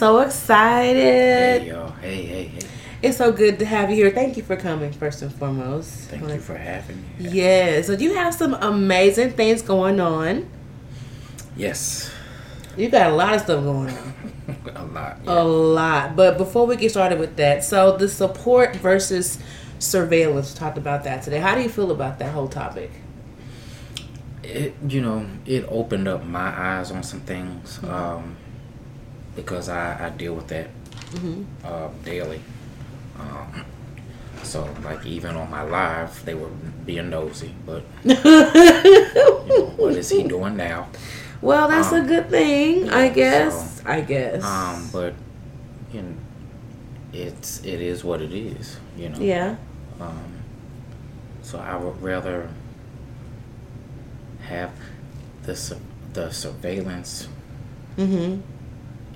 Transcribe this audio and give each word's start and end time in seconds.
So 0.00 0.20
excited. 0.20 1.60
Hey 1.60 1.68
y'all, 1.68 1.90
hey, 2.00 2.24
hey, 2.24 2.44
hey. 2.44 2.60
It's 3.02 3.18
so 3.18 3.32
good 3.32 3.58
to 3.58 3.66
have 3.66 3.90
you 3.90 3.96
here. 3.96 4.10
Thank 4.10 4.38
you 4.38 4.42
for 4.42 4.56
coming, 4.56 4.92
first 4.92 5.20
and 5.20 5.30
foremost. 5.30 6.08
Thank 6.08 6.26
you 6.26 6.38
for 6.38 6.56
having 6.56 6.96
me. 6.96 7.28
Yeah, 7.28 7.82
so 7.82 7.92
you 7.92 8.14
have 8.14 8.32
some 8.32 8.54
amazing 8.54 9.32
things 9.32 9.60
going 9.60 10.00
on. 10.00 10.48
Yes, 11.54 12.10
You 12.78 12.88
got 12.88 13.10
a 13.10 13.14
lot 13.14 13.34
of 13.34 13.42
stuff 13.42 13.62
going 13.62 13.90
on. 13.90 14.14
a 14.74 14.84
lot. 14.86 15.18
A 15.26 15.44
lot. 15.44 16.16
But 16.16 16.38
before 16.38 16.66
we 16.66 16.76
get 16.76 16.90
started 16.90 17.18
with 17.18 17.36
that, 17.36 17.62
so 17.62 17.98
the 17.98 18.08
support 18.08 18.76
versus 18.76 19.38
surveillance, 19.80 20.54
talked 20.54 20.78
about 20.78 21.04
that 21.04 21.22
today. 21.24 21.40
How 21.40 21.54
do 21.54 21.60
you 21.60 21.68
feel 21.68 21.90
about 21.90 22.18
that 22.20 22.32
whole 22.32 22.48
topic? 22.48 22.90
It, 24.42 24.74
you 24.88 25.02
know, 25.02 25.26
it 25.44 25.66
opened 25.68 26.08
up 26.08 26.24
my 26.24 26.48
eyes 26.58 26.90
on 26.90 27.02
some 27.02 27.20
things 27.20 27.78
um, 27.84 28.38
because 29.36 29.68
I, 29.68 30.06
I 30.06 30.10
deal 30.10 30.34
with 30.34 30.48
that 30.48 30.68
uh, 31.64 31.88
daily. 32.04 32.40
Um, 33.18 33.64
so, 34.42 34.68
like, 34.84 35.04
even 35.06 35.36
on 35.36 35.50
my 35.50 35.62
live, 35.62 36.24
they 36.24 36.34
were 36.34 36.48
being 36.86 37.10
nosy. 37.10 37.54
But, 37.66 37.82
you 38.04 38.14
know, 38.14 39.72
what 39.76 39.94
is 39.94 40.08
he 40.10 40.22
doing 40.24 40.56
now? 40.56 40.88
Well, 41.42 41.68
that's 41.68 41.92
a 41.92 41.96
Um, 42.00 42.06
good 42.06 42.30
thing, 42.30 42.88
I 42.90 43.08
guess. 43.08 43.80
so, 43.80 43.88
I 43.88 44.00
guess. 44.00 44.44
Um, 44.44 44.88
but, 44.92 45.14
you 45.92 46.02
know, 46.02 46.14
it's, 47.12 47.60
it 47.64 47.80
is 47.80 48.04
what 48.04 48.20
it 48.22 48.32
is, 48.32 48.78
you 48.96 49.08
know. 49.10 49.18
yeah. 49.18 49.56
Um, 50.00 50.32
so 51.42 51.58
I 51.58 51.76
would 51.76 52.00
rather 52.02 52.48
have 54.42 54.70
the 55.44 55.76
the 56.12 56.30
surveillance 56.30 57.28
Mm-hmm. 57.96 58.40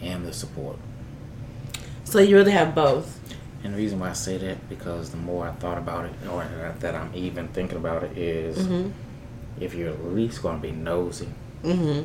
And 0.04 0.24
the 0.26 0.32
support. 0.32 0.76
So 2.04 2.18
you 2.20 2.36
really 2.36 2.52
have 2.52 2.74
both. 2.74 3.18
And 3.62 3.72
the 3.72 3.78
reason 3.78 3.98
why 3.98 4.10
I 4.10 4.12
say 4.12 4.36
that 4.38 4.68
because 4.68 5.10
the 5.10 5.16
more 5.16 5.48
I 5.48 5.52
thought 5.52 5.78
about 5.78 6.04
it, 6.04 6.12
or 6.30 6.46
that 6.80 6.94
I'm 6.94 7.10
even 7.14 7.48
thinking 7.48 7.78
about 7.78 8.02
it, 8.04 8.16
is 8.18 8.58
Mm-hmm. 8.58 8.90
if 9.60 9.74
you're 9.74 9.88
at 9.90 10.04
least 10.04 10.42
going 10.42 10.56
to 10.56 10.62
be 10.62 10.70
nosy, 10.72 11.28
Mm-hmm. 11.62 12.04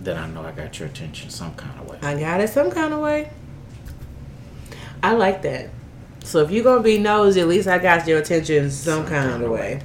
then 0.00 0.16
I 0.18 0.26
know 0.28 0.42
I 0.42 0.52
got 0.52 0.78
your 0.78 0.88
attention 0.88 1.30
some 1.30 1.54
kind 1.54 1.80
of 1.80 1.88
way. 1.88 1.98
I 2.02 2.20
got 2.20 2.40
it 2.40 2.50
some 2.50 2.70
kind 2.70 2.92
of 2.92 3.00
way. 3.00 3.30
I 5.02 5.12
like 5.12 5.40
that. 5.42 5.70
So 6.22 6.40
if 6.40 6.50
you're 6.50 6.64
gonna 6.64 6.82
be 6.82 6.98
nosy, 6.98 7.40
at 7.42 7.48
least 7.48 7.68
I 7.68 7.78
got 7.78 8.06
your 8.06 8.18
attention 8.18 8.70
some, 8.70 9.06
kind, 9.06 9.42
of 9.42 9.50
way. 9.50 9.80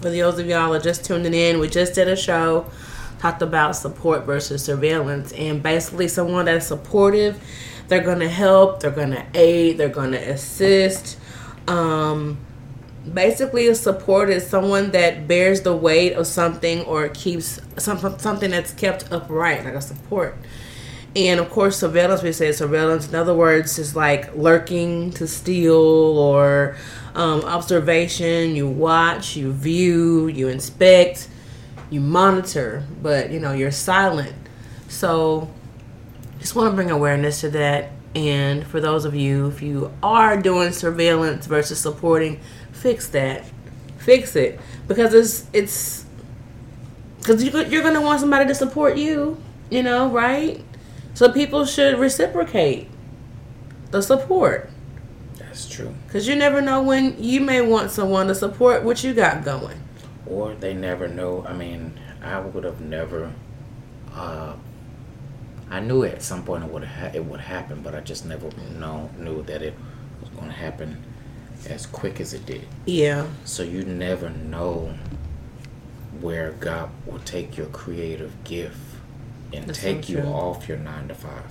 For 0.00 0.10
those 0.10 0.38
of 0.38 0.46
y'all 0.46 0.72
that 0.72 0.80
are 0.80 0.84
just 0.84 1.04
tuning 1.04 1.34
in, 1.34 1.58
we 1.58 1.68
just 1.68 1.94
did 1.94 2.06
a 2.08 2.14
show 2.16 2.66
talked 3.22 3.40
about 3.40 3.76
support 3.76 4.26
versus 4.26 4.64
surveillance, 4.64 5.30
and 5.32 5.62
basically 5.62 6.08
someone 6.08 6.46
that's 6.46 6.66
supportive, 6.66 7.40
they're 7.86 8.02
gonna 8.02 8.28
help, 8.28 8.80
they're 8.80 8.90
gonna 8.90 9.24
aid, 9.32 9.78
they're 9.78 9.88
gonna 9.88 10.16
assist. 10.16 11.16
Um, 11.68 12.38
basically, 13.14 13.68
a 13.68 13.76
support 13.76 14.28
is 14.28 14.44
someone 14.44 14.90
that 14.90 15.28
bears 15.28 15.60
the 15.60 15.74
weight 15.74 16.14
of 16.14 16.26
something 16.26 16.82
or 16.82 17.08
keeps 17.10 17.60
some, 17.78 17.98
something 18.18 18.50
that's 18.50 18.74
kept 18.74 19.10
upright, 19.12 19.64
like 19.64 19.74
a 19.74 19.80
support. 19.80 20.36
And 21.14 21.38
of 21.38 21.48
course, 21.48 21.78
surveillance, 21.78 22.22
we 22.22 22.32
say 22.32 22.50
surveillance, 22.50 23.08
in 23.08 23.14
other 23.14 23.34
words, 23.34 23.78
is 23.78 23.94
like 23.94 24.34
lurking 24.34 25.12
to 25.12 25.28
steal 25.28 25.76
or 25.76 26.76
um, 27.14 27.42
observation. 27.42 28.56
You 28.56 28.68
watch, 28.68 29.36
you 29.36 29.52
view, 29.52 30.26
you 30.26 30.48
inspect, 30.48 31.28
you 31.92 32.00
monitor, 32.00 32.84
but 33.02 33.30
you 33.30 33.38
know, 33.38 33.52
you're 33.52 33.70
silent. 33.70 34.34
So, 34.88 35.50
just 36.38 36.54
want 36.54 36.70
to 36.70 36.74
bring 36.74 36.90
awareness 36.90 37.42
to 37.42 37.50
that. 37.50 37.90
And 38.14 38.66
for 38.66 38.80
those 38.80 39.04
of 39.04 39.14
you, 39.14 39.48
if 39.48 39.62
you 39.62 39.92
are 40.02 40.40
doing 40.40 40.72
surveillance 40.72 41.46
versus 41.46 41.78
supporting, 41.78 42.40
fix 42.72 43.08
that. 43.10 43.44
Fix 43.98 44.36
it. 44.36 44.58
Because 44.88 45.14
it's, 45.14 45.46
it's, 45.52 46.04
because 47.18 47.44
you're 47.44 47.82
going 47.82 47.94
to 47.94 48.00
want 48.00 48.20
somebody 48.20 48.46
to 48.46 48.54
support 48.54 48.96
you, 48.96 49.40
you 49.70 49.82
know, 49.82 50.08
right? 50.10 50.62
So 51.14 51.30
people 51.30 51.64
should 51.64 51.98
reciprocate 51.98 52.88
the 53.90 54.02
support. 54.02 54.70
That's 55.36 55.68
true. 55.68 55.94
Because 56.06 56.26
you 56.26 56.36
never 56.36 56.60
know 56.60 56.82
when 56.82 57.22
you 57.22 57.40
may 57.40 57.60
want 57.60 57.90
someone 57.90 58.26
to 58.26 58.34
support 58.34 58.82
what 58.82 59.04
you 59.04 59.14
got 59.14 59.44
going. 59.44 59.78
Or 60.26 60.54
they 60.54 60.72
never 60.74 61.08
know. 61.08 61.44
I 61.46 61.52
mean, 61.52 61.98
I 62.22 62.40
would 62.40 62.64
have 62.64 62.80
never. 62.80 63.32
Uh, 64.14 64.54
I 65.70 65.80
knew 65.80 66.04
at 66.04 66.22
some 66.22 66.44
point 66.44 66.64
it 66.64 66.70
would 66.70 66.84
ha- 66.84 67.10
it 67.14 67.24
would 67.24 67.40
happen, 67.40 67.80
but 67.82 67.94
I 67.94 68.00
just 68.00 68.24
never 68.26 68.50
know 68.78 69.10
knew 69.18 69.42
that 69.44 69.62
it 69.62 69.74
was 70.20 70.28
going 70.30 70.46
to 70.48 70.52
happen 70.52 71.02
as 71.68 71.86
quick 71.86 72.20
as 72.20 72.34
it 72.34 72.44
did. 72.46 72.66
Yeah. 72.86 73.26
So 73.44 73.62
you 73.62 73.84
never 73.84 74.28
know 74.30 74.94
where 76.20 76.52
God 76.52 76.90
will 77.06 77.18
take 77.20 77.56
your 77.56 77.66
creative 77.68 78.32
gift 78.44 78.76
and 79.52 79.66
That's 79.66 79.80
so 79.80 79.86
take 79.86 80.08
you 80.08 80.20
off 80.20 80.68
your 80.68 80.78
nine 80.78 81.08
to 81.08 81.14
five, 81.14 81.44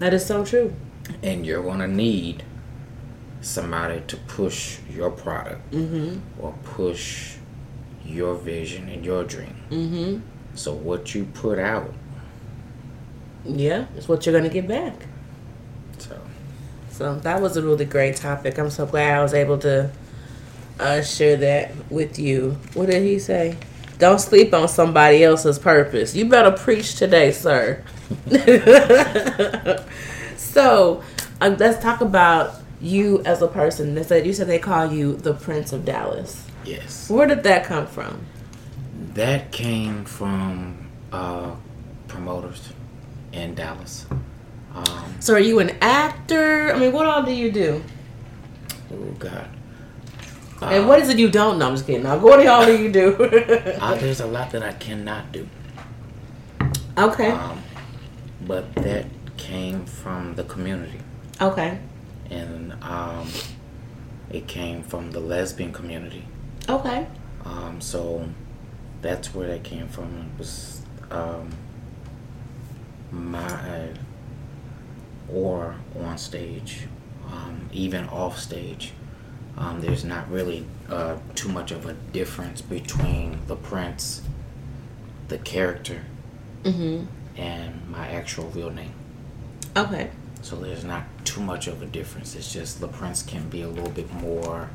That 0.00 0.12
is 0.14 0.24
so 0.26 0.44
true. 0.44 0.74
and 1.22 1.46
you're 1.46 1.62
going 1.62 1.78
to 1.80 1.88
need 1.88 2.42
somebody 3.40 4.02
to 4.08 4.16
push 4.16 4.78
your 4.90 5.10
product 5.10 5.70
Mm-hmm. 5.72 6.18
or 6.42 6.52
push 6.64 7.36
your 8.08 8.34
vision 8.34 8.88
and 8.88 9.04
your 9.04 9.22
dream. 9.24 9.54
Mm-hmm. 9.70 10.20
So 10.54 10.72
what 10.72 11.14
you 11.14 11.24
put 11.26 11.58
out, 11.58 11.92
Yeah, 13.44 13.86
it's 13.96 14.08
what 14.08 14.26
you're 14.26 14.34
gonna 14.34 14.48
get 14.52 14.66
back. 14.66 14.94
so 15.98 16.20
So 16.90 17.14
that 17.16 17.40
was 17.40 17.56
a 17.56 17.62
really 17.62 17.84
great 17.84 18.16
topic. 18.16 18.58
I'm 18.58 18.70
so 18.70 18.86
glad 18.86 19.18
I 19.18 19.22
was 19.22 19.34
able 19.34 19.58
to 19.58 19.90
uh, 20.80 21.02
share 21.02 21.36
that 21.36 21.72
with 21.90 22.18
you. 22.18 22.56
What 22.74 22.86
did 22.90 23.02
he 23.02 23.18
say? 23.18 23.56
Don't 23.98 24.20
sleep 24.20 24.54
on 24.54 24.68
somebody 24.68 25.24
else's 25.24 25.58
purpose. 25.58 26.14
You 26.14 26.28
better 26.28 26.52
preach 26.52 26.94
today, 26.94 27.32
sir. 27.32 27.82
so 30.36 31.02
uh, 31.40 31.56
let's 31.58 31.82
talk 31.82 32.00
about 32.00 32.54
you 32.80 33.22
as 33.24 33.42
a 33.42 33.48
person. 33.48 33.94
They 33.94 34.02
said 34.04 34.24
you 34.26 34.32
said 34.32 34.46
they 34.46 34.58
call 34.60 34.92
you 34.92 35.16
the 35.16 35.34
Prince 35.34 35.72
of 35.72 35.84
Dallas. 35.84 36.47
Yes, 36.64 37.08
Where 37.10 37.26
did 37.26 37.42
that 37.44 37.64
come 37.64 37.86
from? 37.86 38.24
that 39.14 39.50
came 39.52 40.04
from 40.04 40.88
uh, 41.12 41.54
promoters 42.08 42.72
in 43.32 43.54
Dallas. 43.54 44.06
Um, 44.74 45.14
So 45.20 45.34
are 45.34 45.40
you 45.40 45.58
an 45.60 45.70
actor? 45.80 46.72
I 46.74 46.78
mean, 46.78 46.92
what 46.92 47.06
all 47.06 47.22
do 47.22 47.32
you 47.32 47.50
do? 47.50 47.82
oh 48.92 48.96
God. 49.18 49.48
and 50.62 50.88
what 50.88 51.00
is 51.00 51.08
it 51.08 51.18
you 51.18 51.30
don't 51.30 51.58
know? 51.58 51.68
I'm 51.68 51.74
just 51.74 51.86
kidding. 51.86 52.02
Now, 52.02 52.18
what 52.18 52.44
all 52.46 52.66
do 52.66 52.76
you 52.76 52.90
do? 52.92 53.14
Uh, 53.80 53.94
there's 53.94 54.20
a 54.20 54.26
lot 54.26 54.50
that 54.50 54.62
I 54.62 54.72
cannot 54.72 55.30
do. 55.32 55.48
okay. 56.96 57.30
Um, 57.30 57.62
but 58.46 58.74
that 58.76 59.06
came 59.36 59.84
from 59.86 60.34
the 60.34 60.44
community, 60.44 61.00
Okay. 61.40 61.78
and 62.30 62.72
um, 62.82 63.28
it 64.30 64.46
came 64.48 64.82
from 64.82 65.12
the 65.12 65.20
lesbian 65.20 65.72
community. 65.72 66.24
Okay. 66.68 67.06
Um, 67.44 67.80
so 67.80 68.28
that's 69.00 69.34
where 69.34 69.48
that 69.48 69.64
came 69.64 69.88
from. 69.88 70.30
It 70.34 70.38
was 70.38 70.82
um, 71.10 71.50
my 73.10 73.88
or 75.32 75.74
on 76.00 76.18
stage, 76.18 76.86
um, 77.26 77.68
even 77.72 78.08
off 78.08 78.38
stage. 78.38 78.92
Um, 79.56 79.80
there's 79.80 80.04
not 80.04 80.30
really 80.30 80.66
uh, 80.88 81.16
too 81.34 81.48
much 81.48 81.70
of 81.72 81.86
a 81.86 81.92
difference 82.12 82.60
between 82.60 83.40
the 83.46 83.56
prince, 83.56 84.22
the 85.28 85.38
character, 85.38 86.02
Mm-hmm. 86.64 87.04
and 87.40 87.88
my 87.88 88.08
actual 88.08 88.46
real 88.50 88.70
name. 88.70 88.92
Okay. 89.76 90.10
So 90.42 90.56
there's 90.56 90.82
not 90.84 91.04
too 91.24 91.40
much 91.40 91.68
of 91.68 91.82
a 91.82 91.86
difference. 91.86 92.34
It's 92.34 92.52
just 92.52 92.80
the 92.80 92.88
prince 92.88 93.22
can 93.22 93.48
be 93.48 93.62
a 93.62 93.68
little 93.68 93.90
bit 93.90 94.12
more 94.14 94.68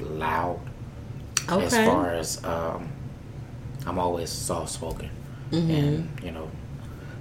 loud 0.00 0.60
Okay. 1.48 1.64
as 1.64 1.72
far 1.74 2.10
as 2.12 2.44
um, 2.44 2.88
I'm 3.86 3.98
always 3.98 4.30
soft 4.30 4.70
spoken, 4.72 5.10
Mm-hmm. 5.52 5.70
and 5.70 6.08
you 6.24 6.32
know, 6.32 6.50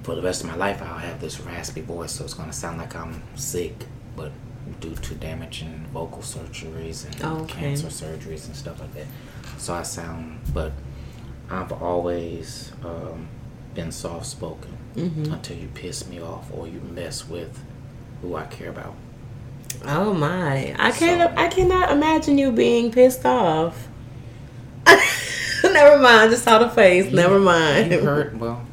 for 0.03 0.15
the 0.15 0.21
rest 0.21 0.43
of 0.43 0.49
my 0.49 0.55
life, 0.55 0.81
I'll 0.81 0.97
have 0.97 1.21
this 1.21 1.39
raspy 1.39 1.81
voice, 1.81 2.11
so 2.13 2.23
it's 2.23 2.33
gonna 2.33 2.51
sound 2.53 2.77
like 2.79 2.95
I'm 2.95 3.21
sick, 3.35 3.85
but 4.15 4.31
due 4.79 4.95
to 4.95 5.13
damage 5.15 5.61
and 5.61 5.85
vocal 5.89 6.23
surgeries 6.23 7.05
and 7.05 7.15
Oh, 7.23 7.43
Okay. 7.43 7.61
cancer 7.61 7.87
surgeries 7.87 8.47
and 8.47 8.55
stuff 8.55 8.79
like 8.79 8.93
that, 8.95 9.05
so 9.59 9.75
I 9.75 9.83
sound. 9.83 10.39
But 10.53 10.71
I've 11.51 11.71
always 11.71 12.71
um, 12.83 13.27
been 13.75 13.91
soft 13.91 14.25
spoken 14.25 14.71
Mm-hmm. 14.95 15.33
until 15.33 15.57
you 15.57 15.67
piss 15.75 16.07
me 16.07 16.19
off 16.21 16.49
or 16.53 16.67
you 16.67 16.79
mess 16.79 17.27
with 17.29 17.61
who 18.21 18.35
I 18.35 18.45
care 18.45 18.69
about. 18.69 18.95
Oh 19.87 20.13
my! 20.13 20.75
I 20.77 20.91
can't. 20.91 21.35
So- 21.35 21.41
I 21.41 21.47
cannot 21.47 21.91
imagine 21.91 22.37
you 22.37 22.51
being 22.51 22.91
pissed 22.91 23.25
off. 23.25 23.87
Never 25.63 25.97
mind. 26.01 26.31
Just 26.31 26.43
saw 26.43 26.59
the 26.59 26.69
face. 26.69 27.11
Never 27.11 27.39
mind. 27.39 27.91
You 27.91 27.99
heard? 28.01 28.39
Well, 28.39 28.65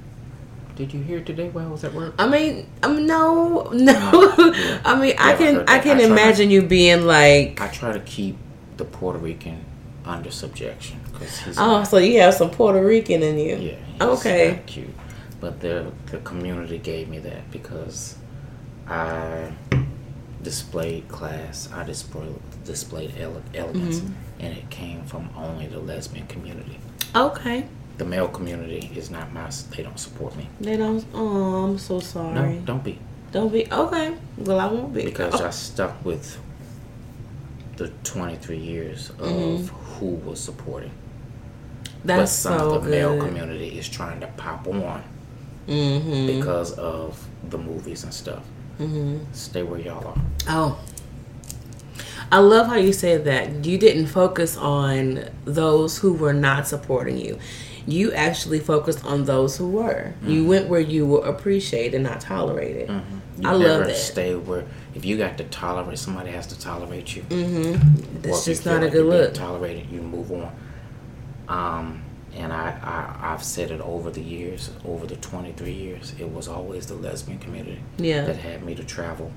did 0.76 0.92
you 0.94 1.02
hear 1.02 1.20
today 1.20 1.48
while 1.48 1.66
I 1.66 1.70
was 1.70 1.84
at 1.84 1.94
work? 1.94 2.14
I 2.18 2.28
mean, 2.28 2.68
um, 2.82 3.06
no, 3.06 3.70
no. 3.72 4.52
Yeah. 4.54 4.80
I 4.84 4.98
mean, 5.00 5.14
I 5.18 5.30
Yeah, 5.30 5.34
I 5.34 5.36
can. 5.36 5.64
I 5.68 5.78
can 5.78 5.98
I 6.00 6.04
imagine 6.04 6.50
you 6.50 6.62
being 6.62 7.06
like, 7.06 7.60
I 7.60 7.68
try 7.68 7.92
to 7.92 8.00
keep 8.00 8.36
the 8.76 8.84
Puerto 8.84 9.18
Rican 9.18 9.64
under 10.04 10.30
subjection 10.30 11.00
because 11.12 11.38
he's 11.40 11.58
oh, 11.58 11.66
not- 11.66 11.88
so 11.88 11.98
you 11.98 12.20
have 12.20 12.34
some 12.34 12.50
Puerto 12.50 12.84
Rican 12.84 13.22
in 13.22 13.38
you. 13.38 13.56
yeah, 13.56 13.74
he's 13.92 14.00
Okay. 14.02 14.62
cute. 14.66 14.94
But 15.40 15.60
the 15.60 15.92
the 16.10 16.18
community 16.18 16.78
gave 16.78 17.08
me 17.08 17.18
that 17.20 17.50
because 17.50 18.16
I 18.88 19.52
displayed 20.42 21.08
class, 21.08 21.68
I 21.72 21.84
displayed 21.84 22.34
displayed 22.64 23.14
ele- 23.18 23.42
elegance, 23.54 24.00
Mm-hmm. 24.00 24.40
and 24.40 24.56
it 24.58 24.70
came 24.70 25.02
from 25.04 25.30
only 25.36 25.66
the 25.66 25.78
lesbian 25.80 26.26
community. 26.26 26.78
Okay. 27.14 27.66
The 27.98 28.04
male 28.04 28.28
community 28.28 28.90
is 28.94 29.10
not 29.10 29.32
my. 29.32 29.50
They 29.76 29.82
don't 29.82 29.98
support 29.98 30.36
me. 30.36 30.48
They 30.60 30.76
don't. 30.76 31.04
Oh, 31.14 31.64
I'm 31.64 31.78
so 31.78 31.98
sorry. 32.00 32.34
No, 32.34 32.60
don't 32.64 32.84
be. 32.84 32.98
Don't 33.32 33.52
be 33.52 33.66
okay. 33.72 34.14
Well, 34.38 34.60
I 34.60 34.66
won't 34.66 34.94
be 34.94 35.04
because 35.04 35.40
Oh, 35.40 35.46
I 35.48 35.50
stuck 35.50 36.04
with 36.04 36.38
the 37.76 37.88
23 38.04 38.56
years 38.56 39.10
of 39.10 39.16
Mm-hmm. 39.18 39.66
who 39.98 40.06
was 40.28 40.40
supporting. 40.40 40.90
that's 42.04 42.20
but 42.20 42.26
some 42.28 42.58
so 42.58 42.74
of 42.76 42.84
the 42.84 42.90
male 42.90 43.18
community 43.20 43.78
is 43.78 43.88
trying 43.88 44.20
to 44.20 44.26
pop 44.36 44.66
on 44.68 45.02
Mm-hmm. 45.66 46.26
because 46.38 46.72
of 46.78 47.26
the 47.50 47.58
movies 47.58 48.04
and 48.04 48.14
stuff. 48.14 48.42
Mm-hmm. 48.78 49.18
Stay 49.32 49.62
where 49.62 49.80
y'all 49.80 50.06
are. 50.06 50.20
Oh. 50.48 50.78
I 52.30 52.38
love 52.40 52.66
how 52.66 52.76
you 52.76 52.92
said 52.92 53.24
that. 53.24 53.64
You 53.64 53.78
didn't 53.78 54.06
focus 54.08 54.56
on 54.56 55.24
those 55.44 55.98
who 55.98 56.12
were 56.12 56.34
not 56.34 56.66
supporting 56.68 57.16
you. 57.16 57.38
You 57.86 58.12
actually 58.12 58.60
focused 58.60 59.02
on 59.06 59.24
those 59.24 59.56
who 59.56 59.68
were. 59.70 60.12
You 60.22 60.40
Mm-hmm. 60.40 60.48
went 60.48 60.68
where 60.68 60.80
you 60.80 61.06
were 61.06 61.24
appreciated 61.26 61.94
and 61.94 62.04
not 62.04 62.20
tolerated. 62.20 62.90
You 63.38 63.48
I 63.48 63.52
love 63.52 63.86
that. 63.86 63.96
Stay 63.96 64.34
where 64.34 64.64
if 64.94 65.04
you 65.06 65.16
got 65.16 65.38
to 65.38 65.44
tolerate 65.44 65.98
somebody 65.98 66.30
has 66.32 66.46
to 66.48 66.58
tolerate 66.58 67.16
you. 67.16 67.22
Mm-hmm. 67.22 67.74
Or 67.74 68.20
That's 68.20 68.42
if 68.42 68.48
you 68.48 68.52
just 68.54 68.66
not 68.66 68.80
a 68.82 68.84
like 68.86 68.92
good 68.92 69.06
look. 69.06 69.32
Tolerated, 69.34 69.88
you 69.90 70.02
move 70.02 70.30
on. 70.32 70.52
Um, 71.48 72.02
and 72.38 72.52
I, 72.52 72.70
I 72.82 73.32
I've 73.34 73.42
said 73.44 73.70
it 73.70 73.80
over 73.80 74.10
the 74.10 74.22
years, 74.22 74.70
over 74.84 75.06
the 75.06 75.16
23 75.16 75.70
years, 75.72 76.14
it 76.18 76.30
was 76.30 76.48
always 76.48 76.86
the 76.86 76.94
lesbian 76.94 77.38
community. 77.38 77.80
Yeah. 77.98 78.24
that 78.24 78.36
had 78.36 78.64
me 78.64 78.74
to 78.76 78.84
travel 78.84 79.32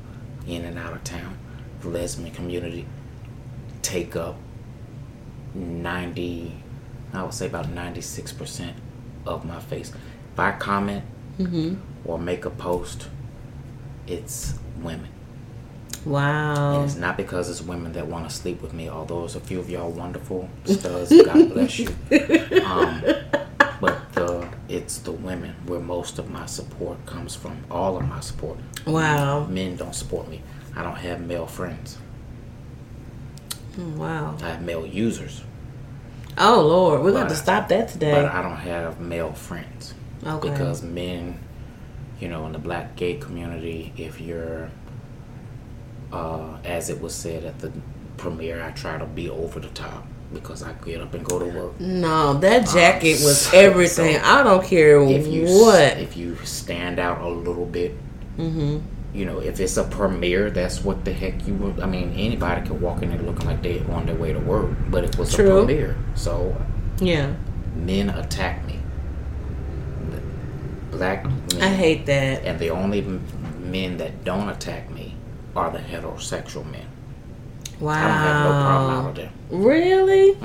in 0.48 0.64
and 0.64 0.78
out 0.80 0.94
of 0.94 1.04
town. 1.04 1.38
The 1.82 1.90
lesbian 1.90 2.32
community 2.32 2.86
take 3.82 4.16
up 4.16 4.36
90, 5.54 6.54
I 7.14 7.24
would 7.24 7.34
say 7.34 7.48
about 7.48 7.66
96% 7.68 8.74
of 9.26 9.46
my 9.46 9.60
face. 9.60 9.92
If 10.34 10.40
I 10.40 10.52
comment 10.54 11.04
Mm-hmm. 11.40 11.76
or 12.06 12.20
make 12.20 12.46
a 12.46 12.50
post, 12.52 13.08
it's 14.06 14.56
women. 14.80 15.08
And 16.04 16.14
Wow. 16.14 16.84
it's 16.84 16.96
not 16.96 17.16
because 17.18 17.50
it's 17.50 17.62
women 17.62 17.94
that 17.94 18.08
want 18.08 18.28
to 18.30 18.36
sleep 18.36 18.62
with 18.62 18.74
me, 18.74 18.90
although 18.90 19.26
it's 19.26 19.36
a 19.36 19.40
few 19.40 19.60
of 19.60 19.70
y'all 19.70 19.92
wonderful 19.92 20.50
studs. 20.66 21.10
God 21.26 21.50
bless 21.54 21.78
you. 21.80 21.88
Um, 22.66 23.04
but 23.80 24.12
the, 24.14 24.48
it's 24.68 24.98
the 25.00 25.12
women 25.12 25.56
where 25.66 25.80
most 25.80 26.18
of 26.20 26.30
my 26.32 26.46
support 26.48 27.06
comes 27.06 27.36
from. 27.36 27.58
All 27.70 27.98
of 27.98 28.08
my 28.08 28.20
support. 28.20 28.58
Wow. 28.88 29.46
Men 29.46 29.76
don't 29.76 29.94
support 29.96 30.28
me. 30.28 30.42
I 30.76 30.82
don't 30.84 30.96
have 30.98 31.22
male 31.22 31.46
friends. 31.48 31.98
Wow. 33.78 34.38
I 34.42 34.50
have 34.50 34.62
male 34.62 34.86
users, 34.86 35.44
Oh 36.38 36.62
Lord, 36.66 37.04
we're 37.04 37.12
going 37.12 37.28
to 37.28 37.36
stop 37.36 37.68
that 37.70 37.90
today. 37.90 38.12
but 38.14 38.26
I 38.26 38.42
don't 38.42 38.56
have 38.58 39.00
male 39.00 39.34
friends. 39.34 39.94
Okay. 40.26 40.50
Because 40.50 40.82
men, 40.82 41.40
you 42.20 42.28
know, 42.28 42.46
in 42.46 42.54
the 42.54 42.60
black 42.60 42.96
gay 42.96 43.16
community, 43.16 43.94
if 43.98 44.20
you're, 44.22 44.70
uh, 46.12 46.58
as 46.66 46.90
it 46.90 47.02
was 47.02 47.14
said 47.16 47.44
at 47.46 47.60
the 47.60 47.72
premiere, 48.18 48.62
I 48.64 48.72
try 48.72 48.98
to 48.98 49.06
be 49.06 49.30
over 49.30 49.60
the 49.60 49.70
top 49.70 50.06
because 50.34 50.64
I 50.64 50.74
get 50.86 51.02
up 51.02 51.14
and 51.14 51.26
go 51.26 51.40
to 51.40 51.46
work. 51.46 51.80
no, 51.80 52.34
that 52.36 52.68
jacket 52.68 53.20
was 53.24 53.42
so- 53.48 53.58
everything. 53.58 54.16
so 54.20 54.24
I 54.26 54.44
don't 54.44 54.64
care 54.64 55.02
If 55.02 55.28
you 55.28 55.44
what. 55.46 55.98
if 55.98 56.16
you 56.16 56.36
stand 56.46 57.00
out 57.00 57.22
a 57.22 57.28
little 57.28 57.66
bit, 57.66 57.96
mm-hmm. 58.38 58.80
you 59.14 59.26
know, 59.26 59.40
if 59.40 59.60
it's 59.60 59.76
a 59.78 59.84
premiere, 59.84 60.50
that's 60.50 60.84
what 60.84 61.04
the 61.04 61.12
heck 61.12 61.46
you 61.48 61.54
would. 61.56 61.80
I 61.82 61.86
mean, 61.86 62.14
anybody 62.16 62.66
could 62.68 62.80
walk 62.80 63.02
in 63.04 63.10
there 63.10 63.20
looking 63.22 63.46
like 63.48 63.62
they're 63.62 63.84
on 63.92 64.06
their 64.06 64.16
way 64.16 64.32
to 64.32 64.40
work, 64.40 64.70
but 64.90 65.04
it 65.04 65.18
was 65.18 65.34
True. 65.34 65.58
a 65.60 65.66
premiere, 65.66 65.98
so 66.16 66.56
Yeah. 67.02 67.34
men 67.76 68.10
attack 68.10 68.66
me. 68.66 68.80
Black 70.92 71.24
men, 71.26 71.42
I 71.62 71.68
hate 71.70 72.06
that. 72.08 72.44
and 72.46 72.60
the 72.60 72.70
only 72.70 73.02
men 73.60 73.98
that 73.98 74.24
don't 74.26 74.50
attack 74.50 74.90
me 74.92 75.11
are 75.56 75.72
the 75.72 75.80
heterosexual 75.80 76.70
men. 76.70 76.88
Wow. 77.80 77.94
I 77.94 78.02
don't 78.02 78.18
have 78.18 78.46
no 78.46 78.52
problem 78.52 78.92
out 78.92 79.10
of 79.10 79.16
them. 79.16 79.34
Really? 79.50 80.38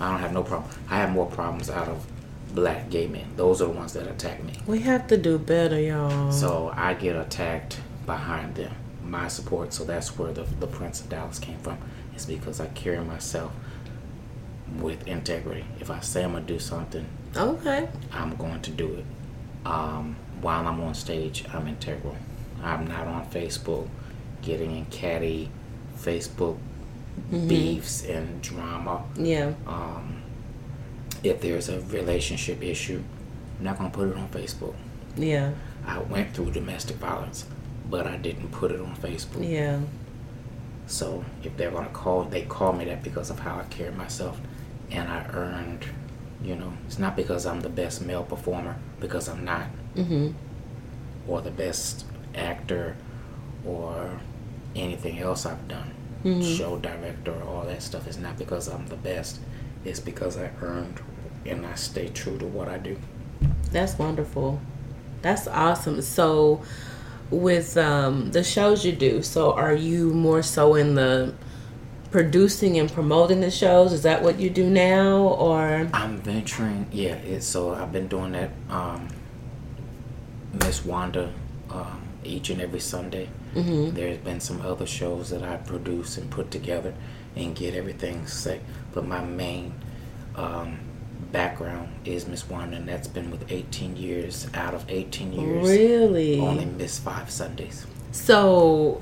I 0.00 0.10
don't 0.10 0.20
have 0.20 0.32
no 0.32 0.42
problem. 0.42 0.70
I 0.88 0.96
have 0.96 1.10
more 1.10 1.26
problems 1.26 1.70
out 1.70 1.88
of 1.88 2.06
black 2.54 2.90
gay 2.90 3.06
men. 3.06 3.26
Those 3.36 3.60
are 3.60 3.66
the 3.66 3.72
ones 3.72 3.92
that 3.94 4.06
attack 4.06 4.42
me. 4.44 4.54
We 4.66 4.80
have 4.80 5.06
to 5.08 5.16
do 5.16 5.38
better, 5.38 5.80
y'all. 5.80 6.30
So 6.32 6.72
I 6.74 6.94
get 6.94 7.16
attacked 7.16 7.80
behind 8.06 8.54
them. 8.54 8.74
My 9.04 9.28
support, 9.28 9.72
so 9.72 9.84
that's 9.84 10.16
where 10.18 10.32
the, 10.32 10.44
the 10.60 10.66
Prince 10.66 11.00
of 11.00 11.08
Dallas 11.08 11.38
came 11.38 11.58
from. 11.58 11.78
It's 12.14 12.26
because 12.26 12.60
I 12.60 12.66
carry 12.68 13.04
myself 13.04 13.52
with 14.78 15.06
integrity. 15.06 15.64
If 15.80 15.90
I 15.90 16.00
say 16.00 16.24
I'm 16.24 16.32
gonna 16.32 16.44
do 16.44 16.58
something, 16.58 17.06
okay. 17.36 17.88
I'm 18.12 18.36
going 18.36 18.62
to 18.62 18.70
do 18.70 18.94
it. 18.94 19.04
Um, 19.66 20.16
while 20.40 20.66
I'm 20.66 20.80
on 20.80 20.94
stage, 20.94 21.44
I'm 21.52 21.66
integral. 21.66 22.16
I'm 22.62 22.86
not 22.86 23.06
on 23.06 23.26
Facebook 23.26 23.88
getting 24.44 24.76
in 24.76 24.84
catty 24.86 25.50
Facebook 25.96 26.58
beefs 27.48 28.04
and 28.04 28.42
drama. 28.42 29.04
Yeah. 29.16 29.52
Um, 29.66 30.22
if 31.22 31.40
there's 31.40 31.68
a 31.68 31.80
relationship 31.82 32.62
issue, 32.62 33.02
I'm 33.58 33.64
not 33.64 33.78
gonna 33.78 33.90
put 33.90 34.08
it 34.08 34.16
on 34.16 34.28
Facebook. 34.28 34.74
Yeah. 35.16 35.52
I 35.86 35.98
went 36.00 36.34
through 36.34 36.50
domestic 36.52 36.96
violence, 36.96 37.46
but 37.90 38.06
I 38.06 38.16
didn't 38.16 38.48
put 38.50 38.70
it 38.72 38.80
on 38.80 38.94
Facebook. 38.96 39.48
Yeah. 39.48 39.80
So 40.86 41.24
if 41.42 41.56
they're 41.56 41.70
gonna 41.70 41.88
call, 41.90 42.24
they 42.24 42.42
call 42.42 42.72
me 42.72 42.84
that 42.86 43.02
because 43.02 43.30
of 43.30 43.38
how 43.38 43.58
I 43.58 43.64
carry 43.64 43.92
myself, 43.94 44.38
and 44.90 45.08
I 45.08 45.26
earned. 45.32 45.86
You 46.42 46.56
know, 46.56 46.74
it's 46.86 46.98
not 46.98 47.16
because 47.16 47.46
I'm 47.46 47.60
the 47.60 47.70
best 47.70 48.02
male 48.02 48.22
performer, 48.24 48.76
because 49.00 49.28
I'm 49.28 49.44
not, 49.44 49.66
Mm-hmm. 49.96 50.32
or 51.26 51.40
the 51.40 51.50
best 51.50 52.04
actor, 52.34 52.96
or 53.64 54.20
anything 54.76 55.18
else 55.18 55.46
I've 55.46 55.66
done. 55.68 55.92
Mhm. 56.24 56.56
Show 56.56 56.78
director, 56.78 57.34
all 57.46 57.64
that 57.66 57.82
stuff. 57.82 58.06
It's 58.06 58.18
not 58.18 58.38
because 58.38 58.68
I'm 58.68 58.86
the 58.86 58.96
best. 58.96 59.40
It's 59.84 60.00
because 60.00 60.38
I 60.38 60.50
earned, 60.62 61.00
and 61.44 61.66
I 61.66 61.74
stay 61.74 62.08
true 62.08 62.38
to 62.38 62.46
what 62.46 62.68
I 62.68 62.78
do. 62.78 62.96
That's 63.72 63.98
wonderful. 63.98 64.60
That's 65.22 65.46
awesome. 65.48 66.00
So, 66.02 66.62
with 67.30 67.76
um, 67.76 68.30
the 68.32 68.42
shows 68.44 68.84
you 68.84 68.92
do, 68.92 69.22
so 69.22 69.52
are 69.52 69.74
you 69.74 70.10
more 70.10 70.42
so 70.42 70.74
in 70.74 70.94
the 70.94 71.34
producing 72.10 72.78
and 72.78 72.90
promoting 72.92 73.40
the 73.40 73.50
shows? 73.50 73.92
Is 73.92 74.02
that 74.02 74.22
what 74.22 74.38
you 74.38 74.48
do 74.48 74.70
now, 74.70 75.16
or 75.18 75.88
I'm 75.92 76.18
venturing, 76.18 76.86
yeah. 76.92 77.14
It's 77.16 77.46
so 77.46 77.74
I've 77.74 77.92
been 77.92 78.06
doing 78.08 78.32
that. 78.32 78.50
Um, 78.70 79.08
Miss 80.52 80.84
Wanda, 80.84 81.32
um, 81.70 82.02
each 82.22 82.50
and 82.50 82.60
every 82.60 82.80
Sunday. 82.80 83.28
Mhm. 83.54 83.94
There's 83.94 84.18
been 84.18 84.40
some 84.40 84.60
other 84.62 84.86
shows 84.86 85.30
that 85.30 85.42
I 85.42 85.56
produce 85.56 86.16
and 86.18 86.30
put 86.30 86.50
together 86.50 86.94
and 87.36 87.54
get 87.54 87.74
everything 87.74 88.26
set. 88.26 88.60
But 88.92 89.06
my 89.06 89.22
main 89.22 89.74
um, 90.36 90.78
background 91.32 91.88
is 92.04 92.26
Miss 92.26 92.48
Wanda, 92.48 92.76
and 92.76 92.88
that's 92.88 93.08
been 93.08 93.30
with 93.30 93.50
18 93.50 93.96
years. 93.96 94.46
Out 94.54 94.74
of 94.74 94.84
18 94.88 95.32
years, 95.32 95.68
really? 95.68 96.40
only 96.40 96.64
missed 96.64 97.02
five 97.02 97.30
Sundays. 97.30 97.86
So, 98.12 99.00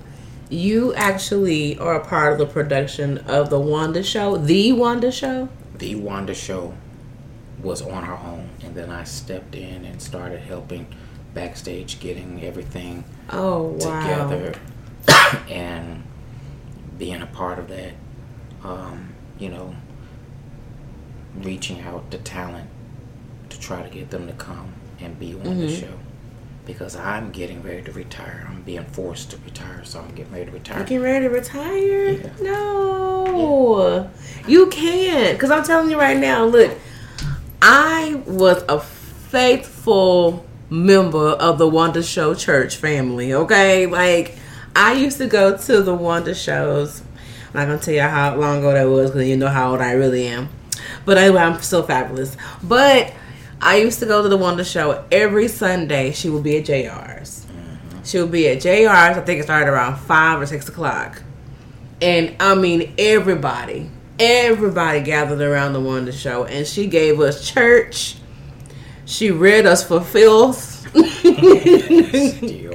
you 0.49 0.95
actually 0.95 1.79
are 1.79 1.95
a 1.95 2.05
part 2.05 2.33
of 2.33 2.39
the 2.39 2.47
production 2.47 3.19
of 3.19 3.51
the 3.51 3.59
Wanda 3.59 4.03
Show, 4.03 4.37
the 4.37 4.73
Wanda 4.73 5.11
Show. 5.11 5.49
The 5.79 5.95
Wanda 5.95 6.35
Show, 6.35 6.75
was 7.63 7.81
on 7.83 8.05
her 8.05 8.15
own, 8.17 8.51
and 8.63 8.75
then 8.75 8.91
I 8.91 9.05
stepped 9.05 9.55
in 9.55 9.85
and 9.85 10.01
started 10.03 10.41
helping 10.41 10.87
backstage, 11.35 11.99
getting 12.01 12.45
everything 12.45 13.05
Oh 13.31 13.63
wow. 13.63 14.01
together, 14.29 14.55
and 15.51 16.03
being 16.99 17.23
a 17.23 17.27
part 17.27 17.59
of 17.59 17.69
that. 17.69 17.93
Um, 18.65 19.15
you 19.39 19.49
know, 19.49 19.75
reaching 21.41 21.81
out 21.81 22.11
to 22.11 22.19
talent 22.19 22.69
to 23.51 23.59
try 23.59 23.83
to 23.83 23.89
get 23.89 24.11
them 24.11 24.27
to 24.27 24.33
come 24.35 24.73
and 25.01 25.19
be 25.19 25.35
on 25.35 25.43
the 25.43 25.67
Mhm. 25.67 25.81
show. 25.81 25.95
Because 26.65 26.95
I'm 26.95 27.33
getting 27.33 27.61
ready 27.65 27.83
to 27.83 27.93
retire. 27.93 28.47
I'm 28.49 28.63
being 28.63 28.85
forced 28.85 29.31
to 29.33 29.37
retire, 29.39 29.81
so 29.83 29.99
I'm 30.01 30.15
getting 30.15 30.33
ready 30.33 30.45
to 30.47 30.53
retire. 30.53 30.79
You 30.79 30.85
getting 30.85 31.03
ready 31.03 31.25
to 31.27 31.31
retire? 31.35 32.13
Yeah. 32.13 32.29
No, 32.41 34.11
you 34.47 34.67
can't. 34.69 35.37
Cause 35.41 35.51
I'm 35.51 35.65
telling 35.65 35.91
you 35.91 35.99
right 35.99 36.17
now. 36.19 36.45
Look, 36.45 36.71
I 37.61 38.23
was 38.27 38.63
a 38.69 38.79
faithful 38.79 40.47
member 40.73 41.29
of 41.33 41.59
the 41.59 41.69
Wanda 41.69 42.03
Show 42.03 42.35
Church 42.35 42.77
family. 42.77 43.35
Okay, 43.35 43.87
like 43.87 44.37
I 44.75 44.95
used 44.95 45.19
to 45.19 45.27
go 45.27 45.57
to 45.57 45.83
the 45.83 45.95
Wanda 45.95 46.35
shows. 46.35 47.03
I'm 47.49 47.61
not 47.61 47.67
gonna 47.67 47.79
tell 47.79 47.95
you 47.95 48.01
how 48.01 48.35
long 48.37 48.59
ago 48.59 48.73
that 48.73 48.85
was 48.85 49.11
because 49.11 49.29
you 49.29 49.37
know 49.37 49.49
how 49.49 49.73
old 49.73 49.81
I 49.81 49.93
really 49.93 50.27
am. 50.27 50.49
But 51.05 51.19
anyway, 51.19 51.43
I'm 51.43 51.61
still 51.61 51.83
fabulous. 51.83 52.37
But 52.63 53.13
I 53.61 53.77
used 53.77 54.01
to 54.01 54.07
go 54.07 54.23
to 54.23 54.29
the 54.29 54.37
Wanda 54.37 54.65
Show 54.65 55.05
every 55.13 55.49
Sunday. 55.49 56.13
She 56.13 56.31
would 56.31 56.43
be 56.43 56.57
at 56.57 56.65
JR's. 56.65 57.45
Mm-hmm. 57.45 58.03
She 58.05 58.19
would 58.19 58.33
be 58.33 58.49
at 58.49 58.59
JR's. 58.59 59.19
I 59.19 59.21
think 59.21 59.41
it 59.41 59.45
started 59.45 59.71
around 59.71 59.99
five 59.99 60.41
or 60.41 60.47
six 60.47 60.69
o'clock. 60.69 61.23
And 62.01 62.35
I 62.41 62.55
mean, 62.55 62.95
everybody, 62.99 63.91
everybody 64.19 65.03
gathered 65.03 65.41
around 65.43 65.75
the 65.75 65.81
Wanda 65.81 66.13
Show, 66.13 66.45
and 66.45 66.67
she 66.67 66.87
gave 66.87 67.21
us 67.21 67.49
church. 67.49 68.17
She 69.05 69.31
read 69.31 69.67
us 69.67 69.87
for 69.87 70.01
filth. 70.01 70.71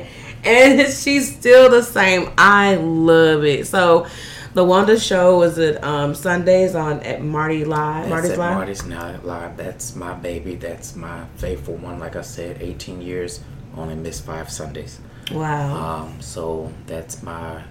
And 0.48 0.94
she's 0.94 1.36
still 1.36 1.70
the 1.70 1.84
same. 1.84 2.32
I 2.38 2.76
love 2.76 3.44
it. 3.44 3.68
So, 3.68 4.08
the 4.54 4.64
Wanda 4.64 4.98
Show 4.98 5.40
was 5.40 5.60
at 5.60 5.84
um, 5.84 6.16
Sundays 6.16 6.74
on 6.74 7.02
at 7.02 7.22
Marty 7.22 7.66
Live. 7.66 8.08
Marty's 8.08 8.38
Live. 8.38 8.56
Marty's 8.56 8.86
Night 8.86 9.26
Live. 9.26 9.58
That's 9.58 9.96
my 9.96 10.14
baby. 10.14 10.56
That's 10.56 10.96
my 10.96 11.26
faithful 11.36 11.76
one. 11.76 12.00
Like 12.00 12.16
I 12.16 12.22
said, 12.22 12.62
18 12.62 13.02
years, 13.02 13.42
only 13.76 13.96
missed 13.96 14.26
five 14.26 14.50
Sundays. 14.50 15.00
Wow. 15.32 16.06
Um, 16.06 16.22
so 16.22 16.74
that's 16.88 17.22
my. 17.22 17.64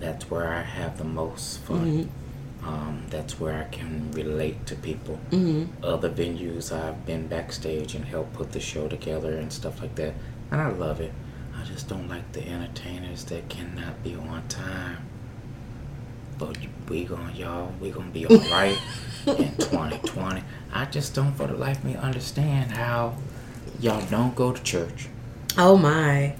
That's 0.00 0.30
where 0.30 0.52
I 0.52 0.62
have 0.62 0.98
the 0.98 1.04
most 1.04 1.60
fun. 1.60 2.10
Um, 2.62 3.04
that's 3.08 3.40
where 3.40 3.58
I 3.58 3.64
can 3.74 4.10
relate 4.12 4.66
to 4.66 4.74
people. 4.74 5.16
hmm 5.30 5.64
Other 5.82 6.10
venues, 6.10 6.70
I've 6.72 7.06
been 7.06 7.26
backstage 7.26 7.94
and 7.94 8.04
helped 8.04 8.34
put 8.34 8.52
the 8.52 8.60
show 8.60 8.86
together 8.88 9.34
and 9.36 9.52
stuff 9.52 9.80
like 9.80 9.94
that, 9.96 10.14
and 10.50 10.60
I 10.60 10.68
love 10.70 11.00
it. 11.00 11.12
I 11.58 11.64
just 11.64 11.88
don't 11.88 12.08
like 12.08 12.32
the 12.32 12.46
entertainers 12.46 13.24
that 13.24 13.48
cannot 13.48 14.02
be 14.02 14.14
on 14.14 14.46
time. 14.48 14.98
But 16.38 16.56
we 16.88 17.04
gonna 17.04 17.32
y'all, 17.32 17.72
we 17.80 17.90
gonna 17.90 18.10
be 18.10 18.26
all 18.30 18.36
right 18.36 18.78
in 19.26 19.56
2020. 19.56 20.42
I 20.72 20.84
just 20.86 21.14
don't, 21.14 21.32
for 21.34 21.46
the 21.46 21.54
life 21.54 21.78
of 21.78 21.84
me, 21.84 21.96
understand 21.96 22.72
how 22.72 23.16
y'all 23.80 24.04
don't 24.06 24.34
go 24.34 24.52
to 24.52 24.62
church. 24.62 25.08
Oh 25.58 25.76
my. 25.76 26.34